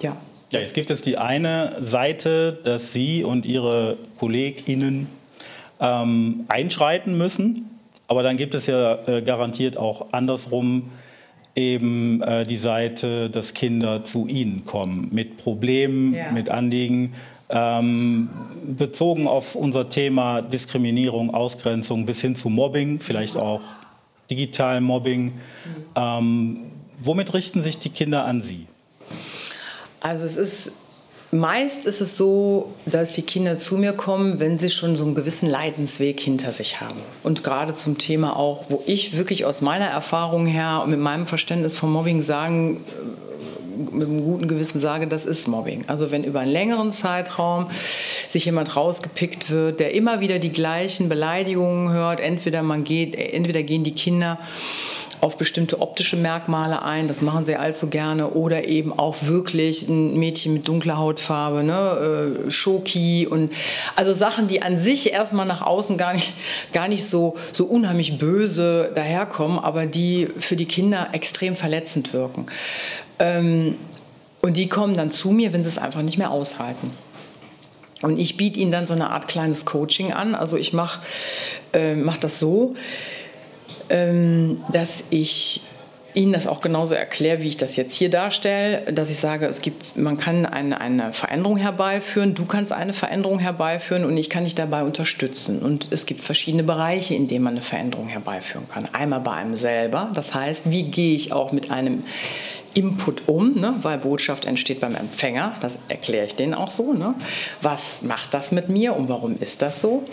Ja. 0.00 0.16
Ja, 0.50 0.58
jetzt 0.58 0.74
gibt 0.74 0.90
es 0.90 1.00
die 1.00 1.16
eine 1.16 1.76
Seite, 1.80 2.58
dass 2.64 2.92
Sie 2.92 3.22
und 3.22 3.46
Ihre 3.46 3.96
KollegInnen 4.18 5.06
ähm, 5.80 6.44
einschreiten 6.48 7.16
müssen. 7.16 7.70
Aber 8.08 8.24
dann 8.24 8.36
gibt 8.36 8.56
es 8.56 8.66
ja 8.66 8.98
äh, 9.06 9.22
garantiert 9.22 9.76
auch 9.76 10.12
andersrum 10.12 10.90
eben 11.54 12.20
äh, 12.22 12.44
die 12.44 12.56
Seite, 12.56 13.30
dass 13.30 13.54
Kinder 13.54 14.04
zu 14.04 14.26
Ihnen 14.26 14.64
kommen 14.64 15.08
mit 15.12 15.36
Problemen, 15.36 16.14
ja. 16.14 16.32
mit 16.32 16.50
Anliegen. 16.50 17.14
Ähm, 17.48 18.30
bezogen 18.76 19.26
auf 19.26 19.54
unser 19.54 19.90
Thema 19.90 20.42
Diskriminierung, 20.42 21.34
Ausgrenzung 21.34 22.06
bis 22.06 22.20
hin 22.20 22.36
zu 22.36 22.48
Mobbing, 22.48 23.00
vielleicht 23.00 23.36
auch 23.36 23.62
digitalen 24.30 24.84
Mobbing. 24.84 25.32
Ähm, 25.96 26.58
womit 26.98 27.34
richten 27.34 27.62
sich 27.62 27.78
die 27.78 27.90
Kinder 27.90 28.24
an 28.24 28.40
Sie? 28.40 28.66
Also 30.00 30.24
es 30.24 30.36
ist 30.36 30.72
meist 31.32 31.86
ist 31.86 32.00
es 32.00 32.16
so, 32.16 32.72
dass 32.86 33.12
die 33.12 33.22
Kinder 33.22 33.56
zu 33.56 33.76
mir 33.76 33.92
kommen, 33.92 34.40
wenn 34.40 34.58
sie 34.58 34.70
schon 34.70 34.96
so 34.96 35.04
einen 35.04 35.14
gewissen 35.14 35.48
Leidensweg 35.48 36.20
hinter 36.20 36.50
sich 36.50 36.80
haben. 36.80 36.98
Und 37.22 37.44
gerade 37.44 37.74
zum 37.74 37.98
Thema 37.98 38.36
auch, 38.36 38.64
wo 38.68 38.82
ich 38.86 39.16
wirklich 39.16 39.44
aus 39.44 39.60
meiner 39.60 39.86
Erfahrung 39.86 40.46
her 40.46 40.80
und 40.82 40.90
mit 40.90 41.00
meinem 41.00 41.26
Verständnis 41.26 41.76
von 41.76 41.92
Mobbing 41.92 42.22
sagen 42.22 42.84
mit 43.92 44.08
einem 44.08 44.24
guten 44.24 44.46
Gewissen 44.46 44.78
sage, 44.78 45.06
das 45.06 45.24
ist 45.24 45.48
Mobbing. 45.48 45.84
Also 45.86 46.10
wenn 46.10 46.22
über 46.22 46.40
einen 46.40 46.52
längeren 46.52 46.92
Zeitraum 46.92 47.68
sich 48.28 48.44
jemand 48.44 48.76
rausgepickt 48.76 49.48
wird, 49.48 49.80
der 49.80 49.94
immer 49.94 50.20
wieder 50.20 50.38
die 50.38 50.52
gleichen 50.52 51.08
Beleidigungen 51.08 51.90
hört, 51.90 52.20
entweder 52.20 52.62
man 52.62 52.84
geht, 52.84 53.14
entweder 53.14 53.62
gehen 53.62 53.82
die 53.82 53.94
Kinder 53.94 54.38
auf 55.20 55.36
bestimmte 55.36 55.80
optische 55.80 56.16
Merkmale 56.16 56.82
ein, 56.82 57.08
das 57.08 57.20
machen 57.20 57.44
sie 57.44 57.56
allzu 57.56 57.88
gerne, 57.88 58.30
oder 58.30 58.66
eben 58.66 58.98
auch 58.98 59.16
wirklich 59.22 59.88
ein 59.88 60.18
Mädchen 60.18 60.54
mit 60.54 60.66
dunkler 60.66 60.98
Hautfarbe, 60.98 61.62
ne, 61.62 62.46
äh, 62.46 62.50
Schoki 62.50 63.26
und 63.26 63.52
also 63.96 64.12
Sachen, 64.12 64.48
die 64.48 64.62
an 64.62 64.78
sich 64.78 65.12
erstmal 65.12 65.46
nach 65.46 65.62
außen 65.62 65.98
gar 65.98 66.14
nicht, 66.14 66.32
gar 66.72 66.88
nicht 66.88 67.04
so, 67.04 67.36
so 67.52 67.64
unheimlich 67.64 68.18
böse 68.18 68.92
daherkommen, 68.94 69.58
aber 69.58 69.86
die 69.86 70.28
für 70.38 70.56
die 70.56 70.66
Kinder 70.66 71.08
extrem 71.12 71.56
verletzend 71.56 72.12
wirken. 72.12 72.46
Ähm, 73.18 73.76
und 74.40 74.56
die 74.56 74.68
kommen 74.68 74.94
dann 74.94 75.10
zu 75.10 75.30
mir, 75.32 75.52
wenn 75.52 75.64
sie 75.64 75.68
es 75.68 75.78
einfach 75.78 76.02
nicht 76.02 76.16
mehr 76.16 76.30
aushalten. 76.30 76.92
Und 78.00 78.18
ich 78.18 78.38
biete 78.38 78.58
ihnen 78.58 78.72
dann 78.72 78.86
so 78.86 78.94
eine 78.94 79.10
Art 79.10 79.28
kleines 79.28 79.66
Coaching 79.66 80.14
an. 80.14 80.34
Also 80.34 80.56
ich 80.56 80.72
mache 80.72 81.00
äh, 81.72 81.94
mach 81.94 82.16
das 82.16 82.38
so, 82.38 82.74
dass 83.90 85.04
ich 85.10 85.62
Ihnen 86.12 86.32
das 86.32 86.46
auch 86.46 86.60
genauso 86.60 86.94
erkläre, 86.94 87.40
wie 87.42 87.48
ich 87.48 87.56
das 87.56 87.76
jetzt 87.76 87.94
hier 87.94 88.10
darstelle, 88.10 88.92
dass 88.92 89.10
ich 89.10 89.18
sage, 89.18 89.46
es 89.46 89.62
gibt, 89.62 89.96
man 89.96 90.18
kann 90.18 90.44
eine, 90.44 90.80
eine 90.80 91.12
Veränderung 91.12 91.56
herbeiführen, 91.56 92.34
du 92.34 92.46
kannst 92.46 92.72
eine 92.72 92.92
Veränderung 92.92 93.38
herbeiführen 93.38 94.04
und 94.04 94.16
ich 94.16 94.28
kann 94.28 94.44
dich 94.44 94.56
dabei 94.56 94.82
unterstützen. 94.82 95.60
Und 95.60 95.88
es 95.92 96.06
gibt 96.06 96.22
verschiedene 96.22 96.64
Bereiche, 96.64 97.14
in 97.14 97.28
denen 97.28 97.44
man 97.44 97.54
eine 97.54 97.62
Veränderung 97.62 98.08
herbeiführen 98.08 98.68
kann. 98.68 98.88
Einmal 98.92 99.20
bei 99.20 99.32
einem 99.32 99.56
selber, 99.56 100.10
das 100.14 100.34
heißt, 100.34 100.70
wie 100.70 100.84
gehe 100.84 101.14
ich 101.14 101.32
auch 101.32 101.52
mit 101.52 101.70
einem 101.70 102.02
Input 102.74 103.28
um, 103.28 103.54
ne? 103.58 103.74
weil 103.82 103.98
Botschaft 103.98 104.44
entsteht 104.44 104.80
beim 104.80 104.94
Empfänger. 104.94 105.56
Das 105.60 105.78
erkläre 105.88 106.26
ich 106.26 106.36
denen 106.36 106.54
auch 106.54 106.70
so. 106.70 106.92
Ne? 106.92 107.14
Was 107.62 108.02
macht 108.02 108.32
das 108.32 108.52
mit 108.52 108.68
mir 108.68 108.96
und 108.96 109.08
warum 109.08 109.36
ist 109.38 109.62
das 109.62 109.80
so? 109.80 110.04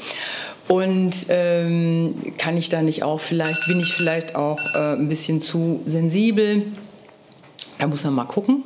Und 0.67 1.27
ähm, 1.29 2.15
kann 2.37 2.57
ich 2.57 2.69
da 2.69 2.81
nicht 2.81 3.03
auch 3.03 3.19
vielleicht, 3.19 3.67
bin 3.67 3.79
ich 3.79 3.93
vielleicht 3.93 4.35
auch 4.35 4.59
äh, 4.75 4.93
ein 4.93 5.07
bisschen 5.07 5.39
zu 5.39 5.81
sensibel? 5.85 6.63
Da 7.79 7.87
muss 7.87 8.03
man 8.03 8.13
mal 8.13 8.25
gucken, 8.25 8.65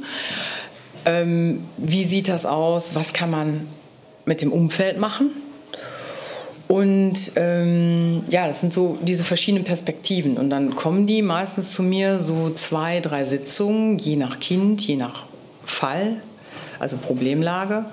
ähm, 1.05 1.63
wie 1.77 2.05
sieht 2.05 2.29
das 2.29 2.45
aus, 2.45 2.95
was 2.95 3.13
kann 3.13 3.29
man 3.29 3.67
mit 4.25 4.41
dem 4.41 4.51
Umfeld 4.51 4.97
machen. 4.97 5.31
Und 6.71 7.33
ähm, 7.35 8.23
ja, 8.29 8.47
das 8.47 8.61
sind 8.61 8.71
so 8.71 8.97
diese 9.01 9.25
verschiedenen 9.25 9.65
Perspektiven. 9.65 10.37
Und 10.37 10.49
dann 10.49 10.73
kommen 10.73 11.05
die 11.05 11.21
meistens 11.21 11.73
zu 11.73 11.83
mir 11.83 12.19
so 12.19 12.51
zwei, 12.51 13.01
drei 13.01 13.25
Sitzungen, 13.25 13.99
je 13.99 14.15
nach 14.15 14.39
Kind, 14.39 14.79
je 14.79 14.95
nach 14.95 15.25
Fall, 15.65 16.21
also 16.79 16.95
Problemlage. 16.95 17.83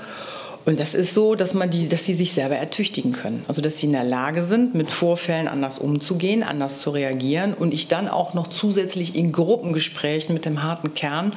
Und 0.65 0.79
das 0.79 0.95
ist 0.95 1.13
so, 1.13 1.35
dass, 1.35 1.55
man 1.55 1.71
die, 1.71 1.89
dass 1.89 2.05
sie 2.05 2.15
sich 2.15 2.33
selber 2.33 2.55
ertüchtigen 2.55 3.11
können. 3.11 3.45
Also 3.49 3.63
dass 3.63 3.79
sie 3.79 3.87
in 3.87 3.95
der 3.95 4.05
Lage 4.05 4.45
sind, 4.45 4.77
mit 4.77 4.93
Vorfällen 4.93 5.49
anders 5.49 5.79
umzugehen, 5.79 6.45
anders 6.45 6.79
zu 6.79 6.91
reagieren. 6.91 7.55
Und 7.55 7.75
ich 7.75 7.89
dann 7.89 8.07
auch 8.07 8.33
noch 8.33 8.47
zusätzlich 8.47 9.17
in 9.17 9.33
Gruppengesprächen 9.33 10.35
mit 10.35 10.45
dem 10.45 10.63
harten 10.63 10.95
Kern 10.95 11.33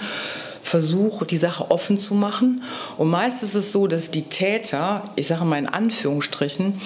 versuche, 0.72 1.26
die 1.26 1.36
Sache 1.36 1.70
offen 1.70 1.98
zu 1.98 2.16
machen. 2.16 2.64
Und 2.98 3.10
meist 3.10 3.44
ist 3.44 3.56
es 3.56 3.74
so, 3.74 3.88
dass 3.88 4.10
die 4.10 4.24
Täter, 4.24 5.04
ich 5.18 5.28
sage 5.28 5.44
mal 5.44 5.60
in 5.60 5.68
Anführungsstrichen, 5.68 6.80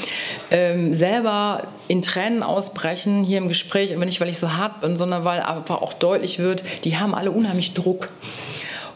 ähm, 0.50 0.96
selber 0.96 1.68
in 1.88 2.02
Tränen 2.02 2.42
ausbrechen 2.42 3.24
hier 3.24 3.38
im 3.38 3.48
Gespräch, 3.48 3.96
aber 3.96 4.06
nicht, 4.06 4.20
weil 4.20 4.30
ich 4.30 4.40
so 4.40 4.54
hart 4.54 4.82
bin, 4.82 4.98
sondern 4.98 5.24
weil 5.24 5.40
einfach 5.40 5.84
auch 5.84 5.94
deutlich 5.94 6.40
wird, 6.40 6.64
die 6.84 6.98
haben 6.98 7.14
alle 7.14 7.30
unheimlich 7.30 7.76
Druck. 7.76 8.10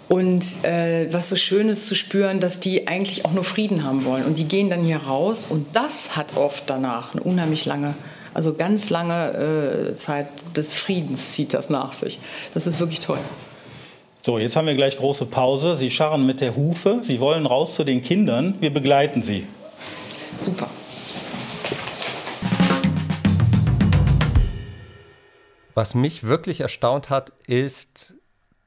Und 0.08 0.63
äh, 0.63 1.08
was 1.13 1.29
so 1.29 1.36
schön 1.36 1.69
ist 1.69 1.86
zu 1.86 1.93
spüren, 1.93 2.39
dass 2.39 2.60
die 2.60 2.88
eigentlich 2.88 3.25
auch 3.25 3.31
nur 3.31 3.43
Frieden 3.43 3.84
haben 3.84 4.05
wollen. 4.05 4.25
Und 4.25 4.39
die 4.39 4.46
gehen 4.46 4.72
dann 4.72 4.84
hier 4.84 4.98
raus 4.98 5.46
und 5.48 5.67
das 5.74 6.15
hat 6.15 6.36
oft 6.36 6.63
danach 6.65 7.13
eine 7.13 7.22
unheimlich 7.22 7.67
lange, 7.67 7.93
also 8.34 8.55
ganz 8.55 8.89
lange 8.89 9.91
äh, 9.91 9.96
Zeit 9.98 10.29
des 10.58 10.74
Friedens 10.74 11.34
zieht 11.34 11.53
das 11.53 11.69
nach 11.69 11.93
sich. 11.93 12.17
Das 12.55 12.65
ist 12.65 12.79
wirklich 12.79 13.01
toll. 13.01 13.19
So, 14.22 14.38
jetzt 14.38 14.58
haben 14.58 14.68
wir 14.68 14.76
gleich 14.76 14.98
große 14.98 15.28
Pause. 15.28 15.78
Sie 15.78 15.90
scharren 15.90 16.26
mit 16.26 16.42
der 16.42 16.58
Hufe. 16.58 17.00
Sie 17.04 17.22
wollen 17.22 17.46
raus 17.46 17.76
zu 17.76 17.86
den 17.86 18.04
Kindern. 18.04 18.56
Wir 18.60 18.74
begleiten 18.74 19.24
Sie. 19.24 19.48
Super. 20.42 20.70
Was 25.74 25.96
mich 25.96 26.26
wirklich 26.26 26.60
erstaunt 26.60 27.10
hat, 27.10 27.32
ist, 27.48 28.16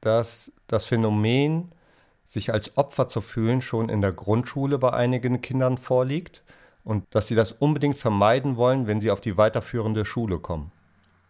dass 0.01 0.51
das 0.65 0.85
Phänomen, 0.85 1.71
sich 2.25 2.51
als 2.51 2.75
Opfer 2.75 3.07
zu 3.07 3.21
fühlen, 3.21 3.61
schon 3.61 3.89
in 3.89 4.01
der 4.01 4.11
Grundschule 4.11 4.79
bei 4.79 4.91
einigen 4.91 5.41
Kindern 5.41 5.77
vorliegt 5.77 6.41
und 6.83 7.03
dass 7.11 7.27
sie 7.27 7.35
das 7.35 7.51
unbedingt 7.51 7.99
vermeiden 7.99 8.57
wollen, 8.57 8.87
wenn 8.87 9.01
sie 9.01 9.11
auf 9.11 9.21
die 9.21 9.37
weiterführende 9.37 10.03
Schule 10.03 10.39
kommen. 10.39 10.71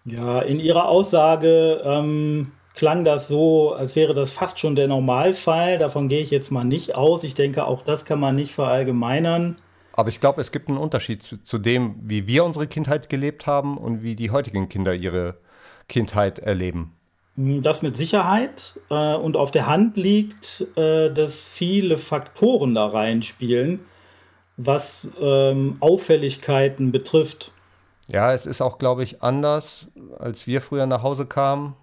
Ja, 0.05 0.41
in 0.41 0.61
Ihrer 0.61 0.87
Aussage 0.87 1.81
ähm, 1.83 2.53
klang 2.73 3.03
das 3.03 3.27
so, 3.27 3.73
als 3.73 3.95
wäre 3.95 4.13
das 4.13 4.31
fast 4.31 4.59
schon 4.59 4.75
der 4.75 4.87
Normalfall. 4.87 5.77
Davon 5.77 6.09
gehe 6.09 6.21
ich 6.21 6.31
jetzt 6.31 6.51
mal 6.51 6.63
nicht 6.63 6.95
aus. 6.95 7.23
Ich 7.23 7.35
denke, 7.35 7.65
auch 7.65 7.83
das 7.83 8.05
kann 8.05 8.19
man 8.19 8.35
nicht 8.35 8.53
verallgemeinern. 8.53 9.57
Aber 9.93 10.09
ich 10.09 10.19
glaube, 10.19 10.41
es 10.41 10.51
gibt 10.51 10.69
einen 10.69 10.79
Unterschied 10.79 11.21
zu, 11.21 11.37
zu, 11.37 11.59
dem, 11.59 11.95
wie 12.01 12.25
wir 12.25 12.43
unsere 12.43 12.67
Kindheit 12.67 13.09
gelebt 13.09 13.45
haben 13.45 13.77
und 13.77 14.01
wie 14.01 14.15
die 14.15 14.31
heutigen 14.31 14.67
Kinder 14.67 14.95
ihre 14.95 15.37
Kindheit 15.87 16.39
erleben. 16.39 16.95
Das 17.35 17.81
mit 17.81 17.97
Sicherheit 17.97 18.79
äh, 18.89 19.15
und 19.15 19.37
auf 19.37 19.51
der 19.51 19.67
Hand 19.67 19.97
liegt, 19.97 20.67
äh, 20.75 21.11
dass 21.11 21.43
viele 21.43 21.97
Faktoren 21.97 22.75
da 22.75 22.87
reinspielen, 22.87 23.79
was 24.57 25.07
ähm, 25.19 25.77
Auffälligkeiten 25.79 26.91
betrifft. 26.91 27.51
Ja, 28.07 28.33
es 28.33 28.45
ist 28.45 28.61
auch, 28.61 28.77
glaube 28.77 29.03
ich, 29.03 29.23
anders, 29.23 29.87
als 30.19 30.45
wir 30.45 30.61
früher 30.61 30.85
nach 30.85 31.01
Hause 31.01 31.25
kamen. 31.25 31.75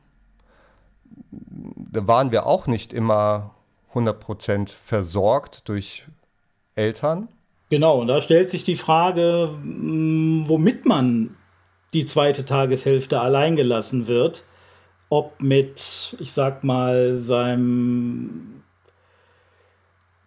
Da 1.31 2.07
waren 2.07 2.33
wir 2.33 2.47
auch 2.47 2.67
nicht 2.67 2.93
immer 2.93 3.55
100% 3.95 4.69
versorgt 4.69 5.69
durch 5.69 6.05
Eltern. 6.75 7.29
Genau, 7.71 8.01
und 8.01 8.09
da 8.09 8.21
stellt 8.21 8.51
sich 8.51 8.65
die 8.65 8.77
Frage, 8.77 9.51
womit 9.63 10.87
man 10.87 11.37
die 11.93 12.07
zweite 12.07 12.45
Tageshälfte 12.45 13.21
alleingelassen 13.21 14.07
wird 14.07 14.45
ob 15.11 15.43
mit, 15.43 16.17
ich 16.21 16.33
sag 16.33 16.65
mal, 16.65 17.19
seinem 17.19 18.63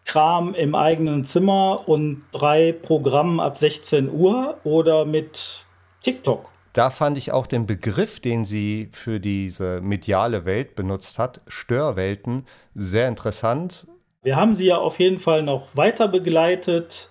Kram 0.06 0.54
im 0.54 0.76
eigenen 0.76 1.24
Zimmer 1.24 1.88
und 1.88 2.24
drei 2.34 2.74
Programmen 2.74 3.40
ab 3.40 3.58
16 3.58 4.12
Uhr 4.12 4.58
oder 4.66 5.06
mit 5.06 5.66
TikTok. 6.04 6.52
Da 6.74 6.90
fand 6.90 7.20
ich 7.20 7.32
auch 7.32 7.46
den 7.46 7.68
Begriff, 7.68 8.20
den 8.20 8.46
sie 8.46 8.90
für 8.92 9.20
diese 9.20 9.80
mediale 9.82 10.44
Welt 10.46 10.76
benutzt 10.76 11.20
hat, 11.20 11.42
Störwelten, 11.48 12.48
sehr 12.74 13.08
interessant. 13.08 13.86
Wir 14.24 14.38
haben 14.38 14.56
sie 14.56 14.66
ja 14.66 14.78
auf 14.78 14.98
jeden 15.00 15.20
Fall 15.20 15.44
noch 15.44 15.76
weiter 15.76 16.08
begleitet 16.08 17.10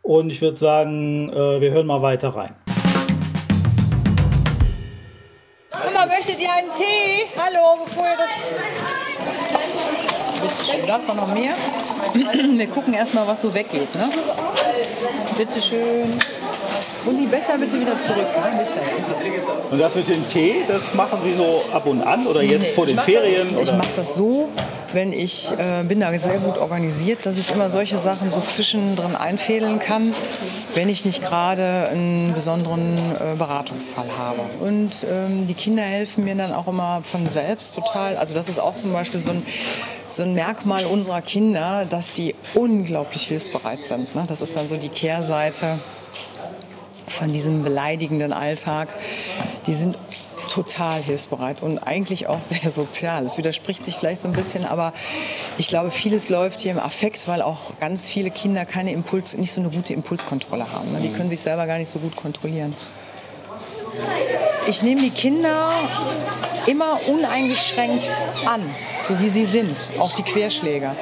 und 0.00 0.30
ich 0.30 0.40
würde 0.40 0.56
sagen, 0.56 1.28
äh, 1.28 1.60
wir 1.60 1.72
hören 1.72 1.86
mal 1.86 2.00
weiter 2.00 2.30
rein. 2.30 2.54
möchtet 6.22 6.40
ihr 6.40 6.52
einen 6.52 6.70
Tee? 6.70 7.26
Hallo, 7.36 7.84
bevor 7.84 8.04
ihr 8.04 8.16
das. 8.16 8.30
Bitteschön. 10.40 10.86
Darfst 10.86 11.08
du 11.08 11.14
noch 11.14 11.34
mehr? 11.34 11.54
Wir 12.58 12.66
gucken 12.68 12.94
erstmal, 12.94 13.26
was 13.26 13.40
so 13.40 13.52
weggeht. 13.52 13.94
Ne? 13.94 14.10
Bitteschön. 15.36 16.18
Und 17.04 17.16
die 17.18 17.26
Becher 17.26 17.58
bitte 17.58 17.80
wieder 17.80 17.98
zurück. 18.00 18.26
Und 19.70 19.78
das 19.78 19.94
mit 19.94 20.08
dem 20.08 20.28
Tee, 20.28 20.56
das 20.68 20.94
machen 20.94 21.18
Sie 21.24 21.34
so 21.34 21.62
ab 21.72 21.86
und 21.86 22.02
an 22.02 22.26
oder 22.26 22.42
jetzt 22.42 22.60
nee, 22.60 22.72
vor 22.72 22.86
den 22.86 22.98
Ferien? 22.98 23.56
Das, 23.56 23.68
ich 23.68 23.72
mache 23.72 23.90
das 23.96 24.14
so, 24.14 24.48
wenn 24.92 25.12
ich 25.12 25.50
äh, 25.58 25.82
bin 25.84 26.00
da 26.00 26.16
sehr 26.18 26.38
gut 26.38 26.58
organisiert, 26.58 27.26
dass 27.26 27.36
ich 27.38 27.50
immer 27.50 27.70
solche 27.70 27.98
Sachen 27.98 28.30
so 28.30 28.40
zwischendrin 28.40 29.16
einfädeln 29.16 29.78
kann, 29.78 30.14
wenn 30.74 30.88
ich 30.88 31.04
nicht 31.04 31.22
gerade 31.22 31.88
einen 31.90 32.34
besonderen 32.34 32.96
äh, 33.16 33.34
Beratungsfall 33.36 34.08
habe. 34.18 34.40
Und 34.60 35.04
ähm, 35.10 35.46
die 35.46 35.54
Kinder 35.54 35.82
helfen 35.82 36.24
mir 36.24 36.36
dann 36.36 36.52
auch 36.52 36.68
immer 36.68 37.00
von 37.02 37.28
selbst 37.28 37.74
total. 37.74 38.16
Also 38.16 38.34
das 38.34 38.48
ist 38.48 38.60
auch 38.60 38.74
zum 38.74 38.92
Beispiel 38.92 39.20
so 39.20 39.30
ein, 39.30 39.42
so 40.08 40.22
ein 40.22 40.34
Merkmal 40.34 40.86
unserer 40.86 41.22
Kinder, 41.22 41.84
dass 41.88 42.12
die 42.12 42.34
unglaublich 42.54 43.26
hilfsbereit 43.26 43.86
sind. 43.86 44.14
Ne? 44.14 44.24
Das 44.28 44.40
ist 44.40 44.54
dann 44.56 44.68
so 44.68 44.76
die 44.76 44.88
Kehrseite 44.88 45.78
von 47.12 47.32
diesem 47.32 47.62
beleidigenden 47.62 48.32
Alltag. 48.32 48.88
Die 49.66 49.74
sind 49.74 49.96
total 50.48 51.02
hilfsbereit 51.02 51.62
und 51.62 51.78
eigentlich 51.78 52.26
auch 52.26 52.42
sehr 52.42 52.70
sozial. 52.70 53.24
Es 53.24 53.38
widerspricht 53.38 53.84
sich 53.84 53.96
vielleicht 53.96 54.22
so 54.22 54.28
ein 54.28 54.34
bisschen, 54.34 54.64
aber 54.64 54.92
ich 55.58 55.68
glaube, 55.68 55.90
vieles 55.90 56.28
läuft 56.28 56.60
hier 56.60 56.72
im 56.72 56.78
Affekt, 56.78 57.28
weil 57.28 57.42
auch 57.42 57.78
ganz 57.80 58.06
viele 58.06 58.30
Kinder 58.30 58.66
keine 58.66 58.92
Impuls, 58.92 59.34
nicht 59.34 59.52
so 59.52 59.60
eine 59.60 59.70
gute 59.70 59.92
Impulskontrolle 59.92 60.72
haben. 60.72 60.92
Ne? 60.92 61.00
Die 61.00 61.10
können 61.10 61.30
sich 61.30 61.40
selber 61.40 61.66
gar 61.66 61.78
nicht 61.78 61.88
so 61.88 61.98
gut 61.98 62.16
kontrollieren. 62.16 62.74
Ich 64.66 64.82
nehme 64.82 65.00
die 65.00 65.10
Kinder 65.10 65.72
immer 66.66 67.00
uneingeschränkt 67.08 68.10
an, 68.46 68.62
so 69.02 69.18
wie 69.18 69.28
sie 69.28 69.44
sind, 69.44 69.90
auch 69.98 70.14
die 70.14 70.22
Querschläger. 70.22 70.94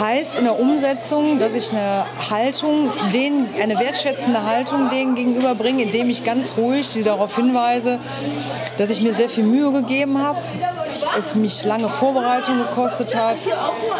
Heißt 0.00 0.38
in 0.38 0.44
der 0.44 0.58
Umsetzung, 0.58 1.38
dass 1.38 1.52
ich 1.54 1.70
eine 1.72 2.06
Haltung, 2.30 2.90
denen, 3.12 3.48
eine 3.60 3.78
wertschätzende 3.78 4.44
Haltung 4.44 4.88
denen 4.88 5.14
gegenüberbringe, 5.14 5.82
indem 5.82 6.08
ich 6.08 6.24
ganz 6.24 6.54
ruhig 6.56 6.88
sie 6.88 7.02
darauf 7.02 7.36
hinweise, 7.36 7.98
dass 8.78 8.88
ich 8.88 9.02
mir 9.02 9.12
sehr 9.12 9.28
viel 9.28 9.44
Mühe 9.44 9.72
gegeben 9.72 10.18
habe, 10.18 10.38
es 11.18 11.34
mich 11.34 11.64
lange 11.64 11.88
Vorbereitung 11.88 12.58
gekostet 12.58 13.14
hat 13.14 13.36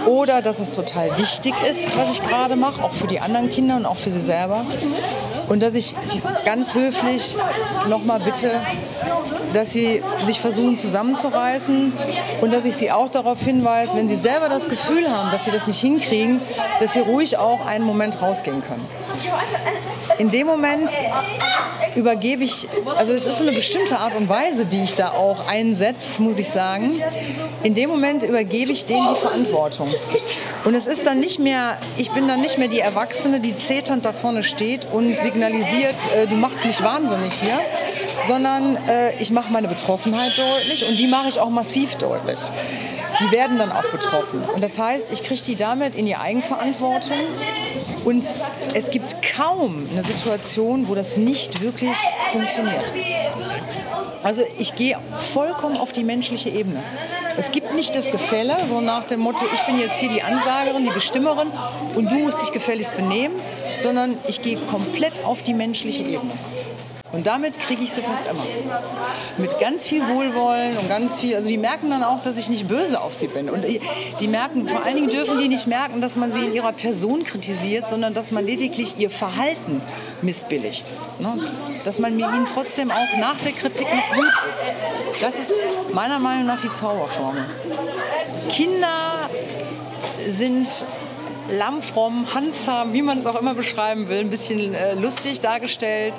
oder 0.06 0.40
dass 0.40 0.60
es 0.60 0.72
total 0.72 1.18
wichtig 1.18 1.54
ist, 1.68 1.96
was 1.96 2.14
ich 2.14 2.22
gerade 2.22 2.56
mache, 2.56 2.82
auch 2.82 2.92
für 2.92 3.06
die 3.06 3.20
anderen 3.20 3.50
Kinder 3.50 3.76
und 3.76 3.84
auch 3.84 3.96
für 3.96 4.10
sie 4.10 4.22
selber. 4.22 4.64
Und 5.52 5.62
dass 5.62 5.74
ich 5.74 5.94
ganz 6.46 6.74
höflich 6.74 7.36
nochmal 7.86 8.20
bitte, 8.20 8.52
dass 9.52 9.70
sie 9.72 10.02
sich 10.24 10.40
versuchen 10.40 10.78
zusammenzureißen 10.78 11.92
und 12.40 12.52
dass 12.52 12.64
ich 12.64 12.76
sie 12.76 12.90
auch 12.90 13.10
darauf 13.10 13.40
hinweise, 13.40 13.94
wenn 13.94 14.08
sie 14.08 14.16
selber 14.16 14.48
das 14.48 14.68
Gefühl 14.68 15.10
haben, 15.10 15.30
dass 15.30 15.44
sie 15.44 15.50
das 15.50 15.66
nicht 15.66 15.80
hinkriegen, 15.80 16.40
dass 16.80 16.94
sie 16.94 17.00
ruhig 17.00 17.36
auch 17.38 17.64
einen 17.64 17.84
Moment 17.84 18.20
rausgehen 18.22 18.62
können. 18.62 18.86
In 20.18 20.30
dem 20.30 20.46
Moment 20.46 20.90
übergebe 21.94 22.44
ich, 22.44 22.68
also 22.96 23.12
es 23.12 23.26
ist 23.26 23.40
eine 23.40 23.52
bestimmte 23.52 23.98
Art 23.98 24.14
und 24.14 24.28
Weise, 24.28 24.66
die 24.66 24.82
ich 24.82 24.94
da 24.94 25.10
auch 25.10 25.46
einsetze, 25.48 26.22
muss 26.22 26.38
ich 26.38 26.48
sagen. 26.48 27.00
In 27.62 27.74
dem 27.74 27.90
Moment 27.90 28.22
übergebe 28.22 28.72
ich 28.72 28.86
denen 28.86 29.08
die 29.14 29.20
Verantwortung. 29.20 29.92
Und 30.64 30.74
es 30.74 30.86
ist 30.86 31.06
dann 31.06 31.20
nicht 31.20 31.38
mehr, 31.38 31.78
ich 31.96 32.10
bin 32.12 32.28
dann 32.28 32.40
nicht 32.40 32.58
mehr 32.58 32.68
die 32.68 32.80
Erwachsene, 32.80 33.40
die 33.40 33.56
zeternd 33.56 34.04
da 34.04 34.12
vorne 34.12 34.42
steht 34.42 34.86
und 34.92 35.16
signalisiert, 35.20 35.96
äh, 36.14 36.26
du 36.26 36.36
machst 36.36 36.64
mich 36.64 36.82
wahnsinnig 36.82 37.34
hier, 37.34 37.58
sondern 38.26 38.76
äh, 38.88 39.16
ich 39.18 39.30
mache 39.30 39.52
meine 39.52 39.68
Betroffenheit 39.68 40.32
deutlich 40.36 40.88
und 40.88 40.98
die 40.98 41.06
mache 41.06 41.28
ich 41.28 41.40
auch 41.40 41.50
massiv 41.50 41.96
deutlich. 41.96 42.40
Die 43.20 43.30
werden 43.30 43.58
dann 43.58 43.70
auch 43.70 43.84
betroffen. 43.84 44.42
Und 44.54 44.64
das 44.64 44.78
heißt, 44.78 45.12
ich 45.12 45.22
kriege 45.22 45.40
die 45.42 45.56
damit 45.56 45.94
in 45.94 46.06
die 46.06 46.16
Eigenverantwortung 46.16 47.18
und 48.04 48.34
es 48.74 48.90
gibt 48.90 49.16
kaum 49.22 49.86
eine 49.92 50.02
Situation, 50.02 50.88
wo 50.88 50.94
das 50.94 51.16
nicht 51.16 51.62
wirklich 51.62 51.96
funktioniert. 52.32 52.92
Also 54.22 54.42
ich 54.58 54.74
gehe 54.76 54.96
vollkommen 55.16 55.76
auf 55.76 55.92
die 55.92 56.04
menschliche 56.04 56.48
Ebene. 56.48 56.80
Es 57.36 57.50
gibt 57.50 57.74
nicht 57.74 57.96
das 57.96 58.10
Gefälle, 58.10 58.56
so 58.68 58.80
nach 58.80 59.06
dem 59.06 59.20
Motto, 59.20 59.44
ich 59.52 59.60
bin 59.62 59.78
jetzt 59.78 59.98
hier 59.98 60.08
die 60.08 60.22
Ansagerin, 60.22 60.84
die 60.84 60.90
Bestimmerin 60.90 61.48
und 61.94 62.10
du 62.10 62.16
musst 62.16 62.40
dich 62.42 62.52
gefälligst 62.52 62.96
benehmen, 62.96 63.34
sondern 63.78 64.16
ich 64.28 64.42
gehe 64.42 64.56
komplett 64.70 65.12
auf 65.24 65.42
die 65.42 65.54
menschliche 65.54 66.02
Ebene. 66.02 66.32
Und 67.12 67.26
damit 67.26 67.60
kriege 67.60 67.82
ich 67.82 67.92
sie 67.92 68.00
fast 68.00 68.26
immer. 68.26 68.44
Mit 69.36 69.58
ganz 69.58 69.86
viel 69.86 70.06
Wohlwollen 70.08 70.78
und 70.78 70.88
ganz 70.88 71.20
viel. 71.20 71.36
Also 71.36 71.48
die 71.48 71.58
merken 71.58 71.90
dann 71.90 72.02
auch, 72.02 72.22
dass 72.22 72.38
ich 72.38 72.48
nicht 72.48 72.66
böse 72.66 73.00
auf 73.00 73.14
sie 73.14 73.28
bin. 73.28 73.50
Und 73.50 73.64
die 74.20 74.28
merken, 74.28 74.66
vor 74.66 74.82
allen 74.84 74.96
Dingen 74.96 75.10
dürfen 75.10 75.38
die 75.38 75.48
nicht 75.48 75.66
merken, 75.66 76.00
dass 76.00 76.16
man 76.16 76.32
sie 76.32 76.46
in 76.46 76.54
ihrer 76.54 76.72
Person 76.72 77.24
kritisiert, 77.24 77.88
sondern 77.90 78.14
dass 78.14 78.30
man 78.30 78.46
lediglich 78.46 78.98
ihr 78.98 79.10
Verhalten 79.10 79.82
missbilligt. 80.22 80.90
Ne? 81.18 81.50
Dass 81.84 81.98
man 81.98 82.16
mit 82.16 82.24
ihnen 82.24 82.46
trotzdem 82.46 82.90
auch 82.90 83.18
nach 83.18 83.36
der 83.38 83.52
Kritik 83.52 83.86
noch 83.94 84.16
gut 84.16 84.32
ist. 84.48 84.62
Das 85.20 85.34
ist 85.34 85.52
meiner 85.92 86.18
Meinung 86.18 86.46
nach 86.46 86.60
die 86.60 86.72
Zauberformel. 86.72 87.44
Kinder 88.48 89.28
sind 90.28 90.66
lammfromm, 91.48 92.26
handsam, 92.34 92.92
wie 92.92 93.02
man 93.02 93.18
es 93.18 93.26
auch 93.26 93.40
immer 93.40 93.54
beschreiben 93.54 94.08
will, 94.08 94.20
ein 94.20 94.30
bisschen 94.30 94.74
äh, 94.74 94.94
lustig 94.94 95.40
dargestellt, 95.40 96.14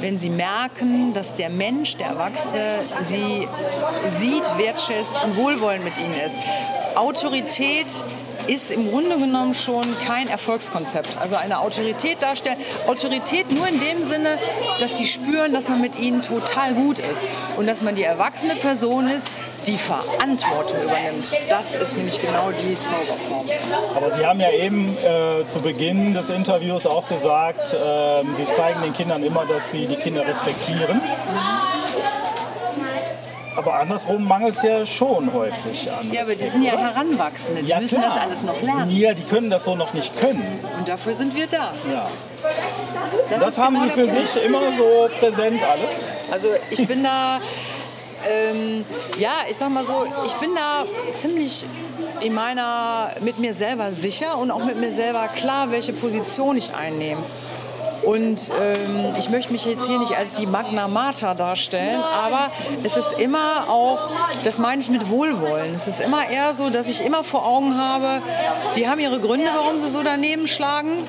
wenn 0.00 0.18
sie 0.18 0.30
merken, 0.30 1.12
dass 1.14 1.34
der 1.34 1.50
Mensch, 1.50 1.96
der 1.96 2.08
Erwachsene, 2.08 2.80
sie 3.08 3.48
sieht, 4.18 4.44
wertschätzt 4.58 5.24
und 5.24 5.36
wohlwollend 5.36 5.84
mit 5.84 5.98
ihnen 5.98 6.14
ist. 6.14 6.36
Autorität 6.94 7.86
ist 8.46 8.70
im 8.70 8.90
Grunde 8.90 9.18
genommen 9.18 9.54
schon 9.54 9.84
kein 10.06 10.28
Erfolgskonzept. 10.28 11.18
Also 11.18 11.36
eine 11.36 11.60
Autorität 11.60 12.22
darstellen. 12.22 12.56
Autorität 12.86 13.52
nur 13.52 13.68
in 13.68 13.78
dem 13.78 14.02
Sinne, 14.02 14.38
dass 14.80 14.96
sie 14.96 15.06
spüren, 15.06 15.52
dass 15.52 15.68
man 15.68 15.80
mit 15.80 15.96
ihnen 15.96 16.22
total 16.22 16.74
gut 16.74 16.98
ist 16.98 17.24
und 17.56 17.66
dass 17.66 17.82
man 17.82 17.94
die 17.94 18.02
erwachsene 18.02 18.56
Person 18.56 19.08
ist, 19.08 19.28
die 19.66 19.76
Verantwortung 19.76 20.82
übernimmt. 20.82 21.30
Das 21.48 21.74
ist 21.74 21.96
nämlich 21.96 22.20
genau 22.20 22.50
die 22.50 22.76
Zauberform. 22.78 23.48
Aber 23.96 24.10
Sie 24.12 24.24
haben 24.24 24.40
ja 24.40 24.50
eben 24.50 24.96
äh, 24.98 25.46
zu 25.48 25.60
Beginn 25.60 26.14
des 26.14 26.30
Interviews 26.30 26.86
auch 26.86 27.08
gesagt, 27.08 27.72
äh, 27.72 28.22
Sie 28.36 28.46
zeigen 28.56 28.82
den 28.82 28.92
Kindern 28.92 29.22
immer, 29.22 29.44
dass 29.46 29.70
Sie 29.70 29.86
die 29.86 29.96
Kinder 29.96 30.26
respektieren. 30.26 31.00
Aber 33.56 33.74
andersrum 33.74 34.26
mangelt 34.26 34.56
es 34.56 34.62
ja 34.62 34.86
schon 34.86 35.32
häufig 35.34 35.90
an. 35.90 36.10
Ja, 36.12 36.22
aber 36.22 36.34
die 36.34 36.46
sind 36.46 36.62
ja 36.62 36.78
Heranwachsende, 36.78 37.62
die 37.62 37.68
ja, 37.68 37.80
müssen 37.80 38.00
klar. 38.00 38.14
das 38.14 38.22
alles 38.22 38.42
noch 38.42 38.62
lernen. 38.62 38.90
Ja, 38.90 39.12
die 39.12 39.24
können 39.24 39.50
das 39.50 39.64
so 39.64 39.74
noch 39.74 39.92
nicht 39.92 40.18
können. 40.18 40.64
Und 40.78 40.88
dafür 40.88 41.14
sind 41.14 41.34
wir 41.34 41.46
da. 41.46 41.72
Ja. 41.92 42.08
Das, 43.28 43.40
das 43.40 43.58
haben 43.58 43.74
genau 43.74 43.86
Sie 43.86 44.00
für 44.00 44.10
sich 44.10 44.44
immer 44.44 44.60
so 44.78 45.10
präsent 45.18 45.60
alles? 45.62 45.90
Also 46.30 46.48
ich 46.70 46.86
bin 46.86 47.02
da 47.02 47.40
ähm, 48.28 48.84
ja, 49.18 49.32
ich 49.48 49.56
sag 49.56 49.70
mal 49.70 49.84
so, 49.84 50.04
ich 50.26 50.32
bin 50.34 50.54
da 50.54 50.84
ziemlich 51.14 51.64
in 52.20 52.34
meiner, 52.34 53.10
mit 53.20 53.38
mir 53.38 53.54
selber 53.54 53.92
sicher 53.92 54.38
und 54.38 54.50
auch 54.50 54.64
mit 54.64 54.76
mir 54.76 54.92
selber 54.92 55.28
klar, 55.28 55.70
welche 55.70 55.92
Position 55.92 56.56
ich 56.56 56.74
einnehme. 56.74 57.22
Und 58.02 58.50
ähm, 58.58 59.12
ich 59.18 59.28
möchte 59.28 59.52
mich 59.52 59.66
jetzt 59.66 59.86
hier 59.86 59.98
nicht 59.98 60.16
als 60.16 60.32
die 60.32 60.46
Magna 60.46 60.88
Mater 60.88 61.34
darstellen, 61.34 62.00
aber 62.00 62.50
es 62.82 62.96
ist 62.96 63.12
immer 63.18 63.68
auch, 63.68 63.98
das 64.42 64.58
meine 64.58 64.80
ich 64.80 64.88
mit 64.88 65.10
Wohlwollen, 65.10 65.74
es 65.74 65.86
ist 65.86 66.00
immer 66.00 66.28
eher 66.28 66.54
so, 66.54 66.70
dass 66.70 66.88
ich 66.88 67.04
immer 67.04 67.24
vor 67.24 67.46
Augen 67.46 67.76
habe, 67.76 68.22
die 68.74 68.88
haben 68.88 69.00
ihre 69.00 69.20
Gründe, 69.20 69.48
warum 69.54 69.78
sie 69.78 69.90
so 69.90 70.02
daneben 70.02 70.46
schlagen. 70.46 71.06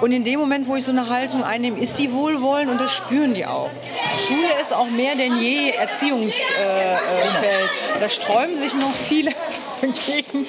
Und 0.00 0.12
in 0.12 0.24
dem 0.24 0.40
Moment, 0.40 0.66
wo 0.66 0.76
ich 0.76 0.84
so 0.84 0.92
eine 0.92 1.08
Haltung 1.08 1.44
einnehme, 1.44 1.78
ist 1.78 1.98
die 1.98 2.12
wohlwollend 2.12 2.70
und 2.70 2.80
das 2.80 2.92
spüren 2.92 3.34
die 3.34 3.44
auch. 3.44 3.70
Schule 4.26 4.48
ist 4.62 4.72
auch 4.72 4.88
mehr 4.88 5.14
denn 5.14 5.38
je 5.38 5.70
Erziehungsfeld. 5.70 6.40
Äh, 6.58 8.00
da 8.00 8.08
sträuben 8.08 8.56
sich 8.56 8.74
noch 8.74 8.92
viele 8.92 9.32
dagegen, 9.80 10.46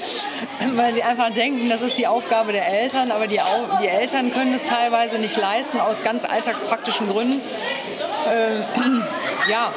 weil 0.75 0.93
sie 0.93 1.03
einfach 1.03 1.33
denken, 1.33 1.69
das 1.69 1.81
ist 1.81 1.97
die 1.97 2.07
Aufgabe 2.07 2.53
der 2.53 2.67
Eltern, 2.67 3.11
aber 3.11 3.27
die, 3.27 3.39
die 3.81 3.87
Eltern 3.87 4.31
können 4.33 4.53
es 4.53 4.65
teilweise 4.65 5.17
nicht 5.19 5.37
leisten 5.37 5.79
aus 5.79 5.97
ganz 6.03 6.23
alltagspraktischen 6.23 7.09
Gründen. 7.09 7.41
Äh, 8.29 8.59
ja, 9.51 9.73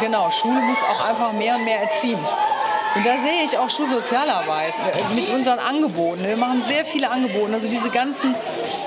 genau, 0.00 0.30
Schule 0.30 0.60
muss 0.60 0.78
auch 0.78 1.06
einfach 1.06 1.32
mehr 1.32 1.56
und 1.56 1.64
mehr 1.64 1.80
erziehen. 1.80 2.18
Und 2.94 3.06
da 3.06 3.12
sehe 3.22 3.44
ich 3.44 3.56
auch 3.58 3.70
Schulsozialarbeit 3.70 4.72
äh, 4.74 5.14
mit 5.14 5.28
unseren 5.30 5.58
Angeboten. 5.58 6.24
Wir 6.24 6.36
machen 6.36 6.62
sehr 6.66 6.84
viele 6.84 7.10
Angebote. 7.10 7.52
Also 7.52 7.68
diese 7.68 7.90
ganzen, 7.90 8.34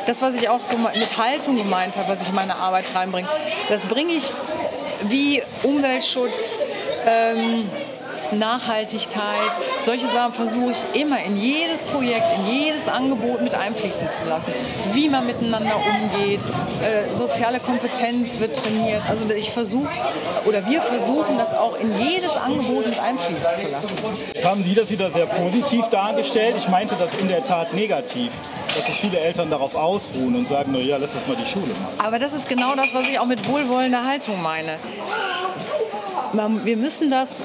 das, 0.07 0.21
was 0.21 0.35
ich 0.35 0.49
auch 0.49 0.59
so 0.59 0.77
mit 0.77 1.17
Haltung 1.17 1.57
gemeint 1.57 1.95
habe, 1.95 2.09
was 2.09 2.21
ich 2.23 2.29
in 2.29 2.35
meine 2.35 2.55
Arbeit 2.55 2.85
reinbringe, 2.95 3.27
das 3.69 3.85
bringe 3.85 4.13
ich 4.13 4.33
wie 5.03 5.41
Umweltschutz, 5.63 6.61
ähm, 7.05 7.69
Nachhaltigkeit, 8.31 9.51
solche 9.83 10.07
Sachen 10.07 10.33
versuche 10.33 10.71
ich 10.71 11.01
immer 11.01 11.21
in 11.23 11.37
jedes 11.37 11.83
Projekt, 11.83 12.25
in 12.37 12.45
jedes 12.45 12.87
Angebot 12.87 13.41
mit 13.41 13.55
einfließen 13.55 14.09
zu 14.09 14.25
lassen. 14.25 14.53
Wie 14.93 15.09
man 15.09 15.27
miteinander 15.27 15.75
umgeht, 15.75 16.41
äh, 16.81 17.17
soziale 17.17 17.59
Kompetenz 17.59 18.39
wird 18.39 18.55
trainiert. 18.55 19.03
Also 19.07 19.29
ich 19.29 19.51
versuche 19.51 19.89
oder 20.45 20.65
wir 20.67 20.81
versuchen 20.81 21.37
das 21.37 21.53
auch 21.53 21.79
in 21.79 21.97
jedes 21.99 22.31
Angebot 22.31 22.87
mit 22.87 22.99
einfließen 22.99 23.47
zu 23.57 23.67
lassen. 23.67 23.89
Jetzt 24.33 24.45
haben 24.45 24.63
Sie 24.63 24.75
das 24.75 24.89
wieder 24.89 25.11
sehr 25.11 25.25
positiv 25.25 25.87
dargestellt. 25.87 26.55
Ich 26.57 26.67
meinte 26.67 26.95
das 26.97 27.13
in 27.19 27.27
der 27.27 27.45
Tat 27.45 27.73
negativ, 27.73 28.31
dass 28.75 28.85
sich 28.85 28.95
viele 28.95 29.19
Eltern 29.19 29.49
darauf 29.49 29.75
ausruhen 29.75 30.35
und 30.35 30.47
sagen, 30.47 30.75
ja, 30.75 30.97
lass 30.97 31.13
uns 31.13 31.27
mal 31.27 31.35
die 31.35 31.49
Schule 31.49 31.67
machen. 31.67 31.93
Aber 32.05 32.19
das 32.19 32.33
ist 32.33 32.47
genau 32.47 32.75
das, 32.75 32.93
was 32.93 33.07
ich 33.09 33.19
auch 33.19 33.25
mit 33.25 33.47
wohlwollender 33.47 34.05
Haltung 34.05 34.41
meine. 34.41 34.77
Wir 36.33 36.77
müssen 36.77 37.11
das 37.11 37.43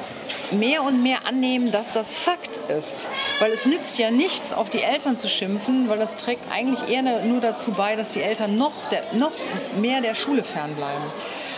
mehr 0.52 0.82
und 0.82 1.02
mehr 1.02 1.26
annehmen, 1.26 1.72
dass 1.72 1.92
das 1.92 2.14
Fakt 2.14 2.58
ist. 2.68 3.06
Weil 3.38 3.52
es 3.52 3.66
nützt 3.66 3.98
ja 3.98 4.10
nichts, 4.10 4.52
auf 4.52 4.70
die 4.70 4.82
Eltern 4.82 5.16
zu 5.16 5.28
schimpfen, 5.28 5.88
weil 5.88 5.98
das 5.98 6.16
trägt 6.16 6.50
eigentlich 6.50 6.88
eher 6.88 7.02
nur 7.24 7.40
dazu 7.40 7.72
bei, 7.72 7.96
dass 7.96 8.10
die 8.10 8.22
Eltern 8.22 8.56
noch, 8.56 8.88
der, 8.90 9.02
noch 9.14 9.32
mehr 9.80 10.00
der 10.00 10.14
Schule 10.14 10.42
fernbleiben. 10.42 11.04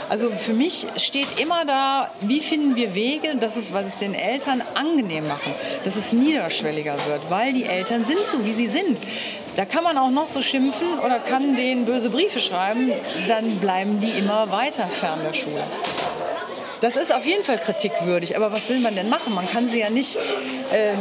Also 0.08 0.30
für 0.30 0.54
mich 0.54 0.86
steht 0.96 1.38
immer 1.38 1.66
da, 1.66 2.10
wie 2.20 2.40
finden 2.40 2.76
wir 2.76 2.94
Wege, 2.94 3.36
dass 3.36 3.56
es, 3.56 3.74
weil 3.74 3.84
es 3.84 3.98
den 3.98 4.14
Eltern 4.14 4.62
angenehm 4.74 5.28
machen, 5.28 5.52
dass 5.84 5.96
es 5.96 6.12
niederschwelliger 6.12 6.96
wird, 7.06 7.30
weil 7.30 7.52
die 7.52 7.64
Eltern 7.64 8.06
sind 8.06 8.26
so, 8.26 8.44
wie 8.46 8.52
sie 8.52 8.68
sind. 8.68 9.02
Da 9.56 9.66
kann 9.66 9.84
man 9.84 9.98
auch 9.98 10.10
noch 10.10 10.28
so 10.28 10.40
schimpfen 10.40 10.86
oder 11.04 11.18
kann 11.18 11.56
denen 11.56 11.84
böse 11.84 12.10
Briefe 12.10 12.40
schreiben, 12.40 12.92
dann 13.26 13.56
bleiben 13.56 14.00
die 14.00 14.10
immer 14.10 14.50
weiter 14.50 14.86
fern 14.86 15.20
der 15.26 15.34
Schule. 15.34 15.64
Das 16.80 16.96
ist 16.96 17.12
auf 17.12 17.26
jeden 17.26 17.42
Fall 17.42 17.58
kritikwürdig, 17.58 18.36
aber 18.36 18.52
was 18.52 18.68
will 18.68 18.78
man 18.78 18.94
denn 18.94 19.08
machen? 19.08 19.34
Man 19.34 19.48
kann 19.48 19.68
sie 19.68 19.80
ja 19.80 19.90
nicht, 19.90 20.16
äh, 20.72 20.92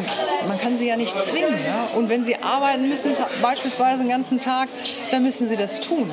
man 0.47 0.59
kann 0.59 0.79
sie 0.79 0.87
ja 0.87 0.97
nicht 0.97 1.19
zwingen. 1.21 1.53
Ja? 1.65 1.89
Und 1.95 2.09
wenn 2.09 2.25
sie 2.25 2.35
arbeiten 2.37 2.89
müssen, 2.89 3.13
beispielsweise 3.41 3.99
den 3.99 4.09
ganzen 4.09 4.39
Tag, 4.39 4.69
dann 5.11 5.23
müssen 5.23 5.47
sie 5.47 5.55
das 5.55 5.79
tun. 5.79 6.09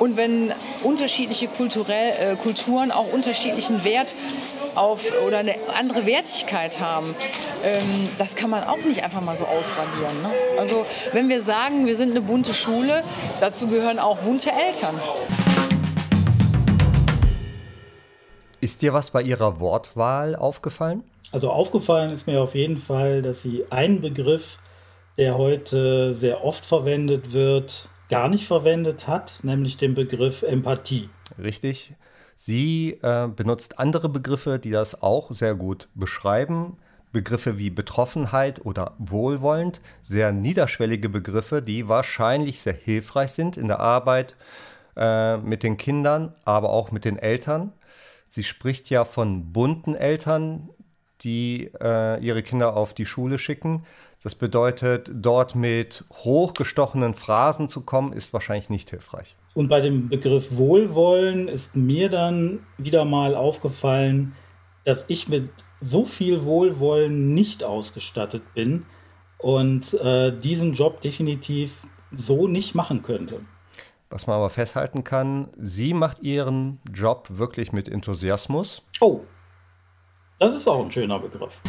Und 0.00 0.16
wenn 0.16 0.52
unterschiedliche 0.82 1.48
Kulturell, 1.48 2.32
äh, 2.32 2.36
Kulturen 2.36 2.90
auch 2.90 3.12
unterschiedlichen 3.12 3.84
Wert 3.84 4.14
auf 4.74 5.00
oder 5.26 5.38
eine 5.38 5.54
andere 5.76 6.06
Wertigkeit 6.06 6.80
haben, 6.80 7.14
ähm, 7.64 8.08
das 8.18 8.36
kann 8.36 8.50
man 8.50 8.64
auch 8.64 8.78
nicht 8.78 9.02
einfach 9.02 9.20
mal 9.20 9.36
so 9.36 9.46
ausradieren. 9.46 10.22
Ne? 10.22 10.30
Also 10.58 10.86
wenn 11.12 11.28
wir 11.28 11.42
sagen, 11.42 11.86
wir 11.86 11.96
sind 11.96 12.10
eine 12.10 12.20
bunte 12.20 12.52
Schule, 12.52 13.02
dazu 13.40 13.66
gehören 13.68 13.98
auch 13.98 14.18
bunte 14.18 14.50
Eltern. 14.50 15.00
Ist 18.60 18.82
dir 18.82 18.92
was 18.92 19.12
bei 19.12 19.22
Ihrer 19.22 19.60
Wortwahl 19.60 20.34
aufgefallen? 20.34 21.04
Also 21.30 21.50
aufgefallen 21.50 22.10
ist 22.10 22.26
mir 22.26 22.40
auf 22.40 22.54
jeden 22.54 22.78
Fall, 22.78 23.22
dass 23.22 23.42
sie 23.42 23.70
einen 23.70 24.00
Begriff, 24.00 24.58
der 25.16 25.36
heute 25.36 26.14
sehr 26.14 26.44
oft 26.44 26.64
verwendet 26.64 27.32
wird, 27.32 27.88
gar 28.08 28.28
nicht 28.28 28.46
verwendet 28.46 29.06
hat, 29.06 29.40
nämlich 29.42 29.76
den 29.76 29.94
Begriff 29.94 30.42
Empathie. 30.42 31.08
Richtig. 31.40 31.94
Sie 32.34 32.98
äh, 33.02 33.28
benutzt 33.28 33.78
andere 33.78 34.08
Begriffe, 34.08 34.58
die 34.58 34.70
das 34.70 35.02
auch 35.02 35.30
sehr 35.32 35.54
gut 35.54 35.88
beschreiben. 35.94 36.78
Begriffe 37.12 37.58
wie 37.58 37.70
Betroffenheit 37.70 38.64
oder 38.64 38.94
wohlwollend, 38.98 39.80
sehr 40.02 40.32
niederschwellige 40.32 41.08
Begriffe, 41.08 41.62
die 41.62 41.88
wahrscheinlich 41.88 42.60
sehr 42.60 42.74
hilfreich 42.74 43.32
sind 43.32 43.56
in 43.56 43.68
der 43.68 43.80
Arbeit 43.80 44.36
äh, 44.96 45.36
mit 45.38 45.62
den 45.62 45.76
Kindern, 45.76 46.34
aber 46.44 46.70
auch 46.70 46.90
mit 46.90 47.04
den 47.04 47.18
Eltern. 47.18 47.72
Sie 48.28 48.44
spricht 48.44 48.90
ja 48.90 49.04
von 49.04 49.52
bunten 49.52 49.94
Eltern, 49.94 50.68
die 51.22 51.70
äh, 51.80 52.22
ihre 52.22 52.42
Kinder 52.42 52.76
auf 52.76 52.94
die 52.94 53.06
Schule 53.06 53.38
schicken. 53.38 53.84
Das 54.22 54.34
bedeutet, 54.34 55.10
dort 55.14 55.54
mit 55.54 56.04
hochgestochenen 56.12 57.14
Phrasen 57.14 57.68
zu 57.68 57.82
kommen, 57.82 58.12
ist 58.12 58.32
wahrscheinlich 58.32 58.68
nicht 58.68 58.90
hilfreich. 58.90 59.36
Und 59.54 59.68
bei 59.68 59.80
dem 59.80 60.08
Begriff 60.08 60.56
Wohlwollen 60.56 61.48
ist 61.48 61.76
mir 61.76 62.08
dann 62.08 62.60
wieder 62.78 63.04
mal 63.04 63.34
aufgefallen, 63.34 64.34
dass 64.84 65.04
ich 65.08 65.28
mit 65.28 65.50
so 65.80 66.04
viel 66.04 66.44
Wohlwollen 66.44 67.34
nicht 67.34 67.62
ausgestattet 67.62 68.42
bin 68.54 68.86
und 69.38 69.94
äh, 69.94 70.32
diesen 70.36 70.74
Job 70.74 71.00
definitiv 71.00 71.76
so 72.14 72.48
nicht 72.48 72.74
machen 72.74 73.02
könnte. 73.02 73.40
Was 74.10 74.26
man 74.26 74.36
aber 74.36 74.48
festhalten 74.48 75.04
kann, 75.04 75.48
sie 75.58 75.92
macht 75.92 76.22
ihren 76.22 76.80
Job 76.94 77.26
wirklich 77.28 77.74
mit 77.74 77.88
Enthusiasmus. 77.88 78.82
Oh, 79.00 79.20
das 80.38 80.54
ist 80.54 80.66
auch 80.66 80.82
ein 80.82 80.90
schöner 80.90 81.18
Begriff. 81.18 81.60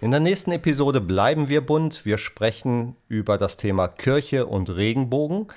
In 0.00 0.10
der 0.10 0.20
nächsten 0.20 0.52
Episode 0.52 1.02
bleiben 1.02 1.50
wir 1.50 1.60
bunt. 1.60 2.06
Wir 2.06 2.16
sprechen 2.16 2.96
über 3.08 3.36
das 3.36 3.58
Thema 3.58 3.88
Kirche 3.88 4.46
und 4.46 4.70
Regenbogen 4.70 5.48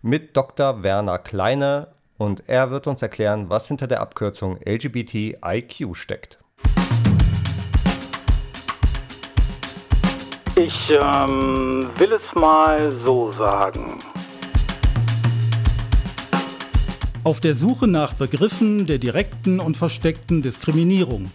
mit 0.00 0.34
Dr. 0.34 0.82
Werner 0.82 1.18
Kleine 1.18 1.88
und 2.16 2.48
er 2.48 2.70
wird 2.70 2.86
uns 2.86 3.02
erklären, 3.02 3.50
was 3.50 3.68
hinter 3.68 3.86
der 3.86 4.00
Abkürzung 4.00 4.58
LGBTIQ 4.64 5.94
steckt. 5.94 6.38
Ich 10.58 10.90
ähm, 10.90 11.90
will 11.98 12.12
es 12.12 12.34
mal 12.34 12.90
so 12.90 13.30
sagen. 13.30 13.98
Auf 17.24 17.40
der 17.42 17.54
Suche 17.54 17.86
nach 17.86 18.14
Begriffen 18.14 18.86
der 18.86 18.96
direkten 18.96 19.60
und 19.60 19.76
versteckten 19.76 20.40
Diskriminierung. 20.40 21.30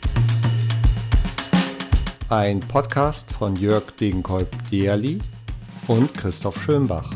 Ein 2.30 2.62
Podcast 2.62 3.32
von 3.32 3.56
Jörg 3.56 3.92
Degenkolb-Dierli 4.00 5.20
und 5.86 6.12
Christoph 6.16 6.60
Schönbach. 6.64 7.12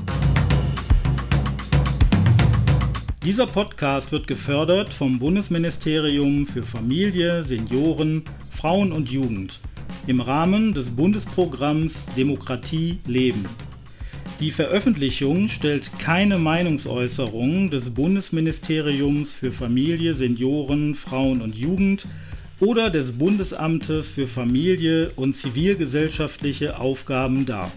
Dieser 3.24 3.48
Podcast 3.48 4.12
wird 4.12 4.28
gefördert 4.28 4.94
vom 4.94 5.18
Bundesministerium 5.18 6.46
für 6.46 6.62
Familie, 6.62 7.44
Senioren, 7.44 8.26
Frauen 8.52 8.91
und 8.91 9.10
Jugend 9.10 9.60
im 10.08 10.22
Rahmen 10.22 10.74
des 10.74 10.91
Bundesprogramms 10.91 12.06
Demokratie 12.15 13.00
leben. 13.08 13.46
Die 14.39 14.52
Veröffentlichung 14.52 15.48
stellt 15.48 15.98
keine 15.98 16.38
Meinungsäußerung 16.38 17.70
des 17.70 17.91
Bundesministeriums 17.91 19.32
für 19.32 19.52
Familie, 19.52 20.13
Senioren, 20.13 20.94
Frauen 20.96 21.41
und 21.41 21.56
Jugend 21.56 22.06
oder 22.60 22.89
des 22.89 23.18
Bundesamtes 23.18 24.10
für 24.10 24.28
Familie 24.28 25.12
und 25.15 25.36
zivilgesellschaftliche 25.36 26.80
Aufgaben 26.80 27.46
dar. 27.46 27.72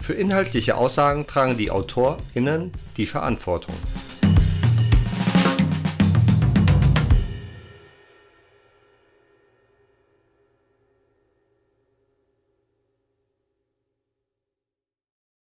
Für 0.00 0.12
inhaltliche 0.12 0.76
Aussagen 0.76 1.26
tragen 1.26 1.56
die 1.56 1.70
AutorInnen 1.70 2.70
die 2.98 3.06
Verantwortung. 3.06 3.74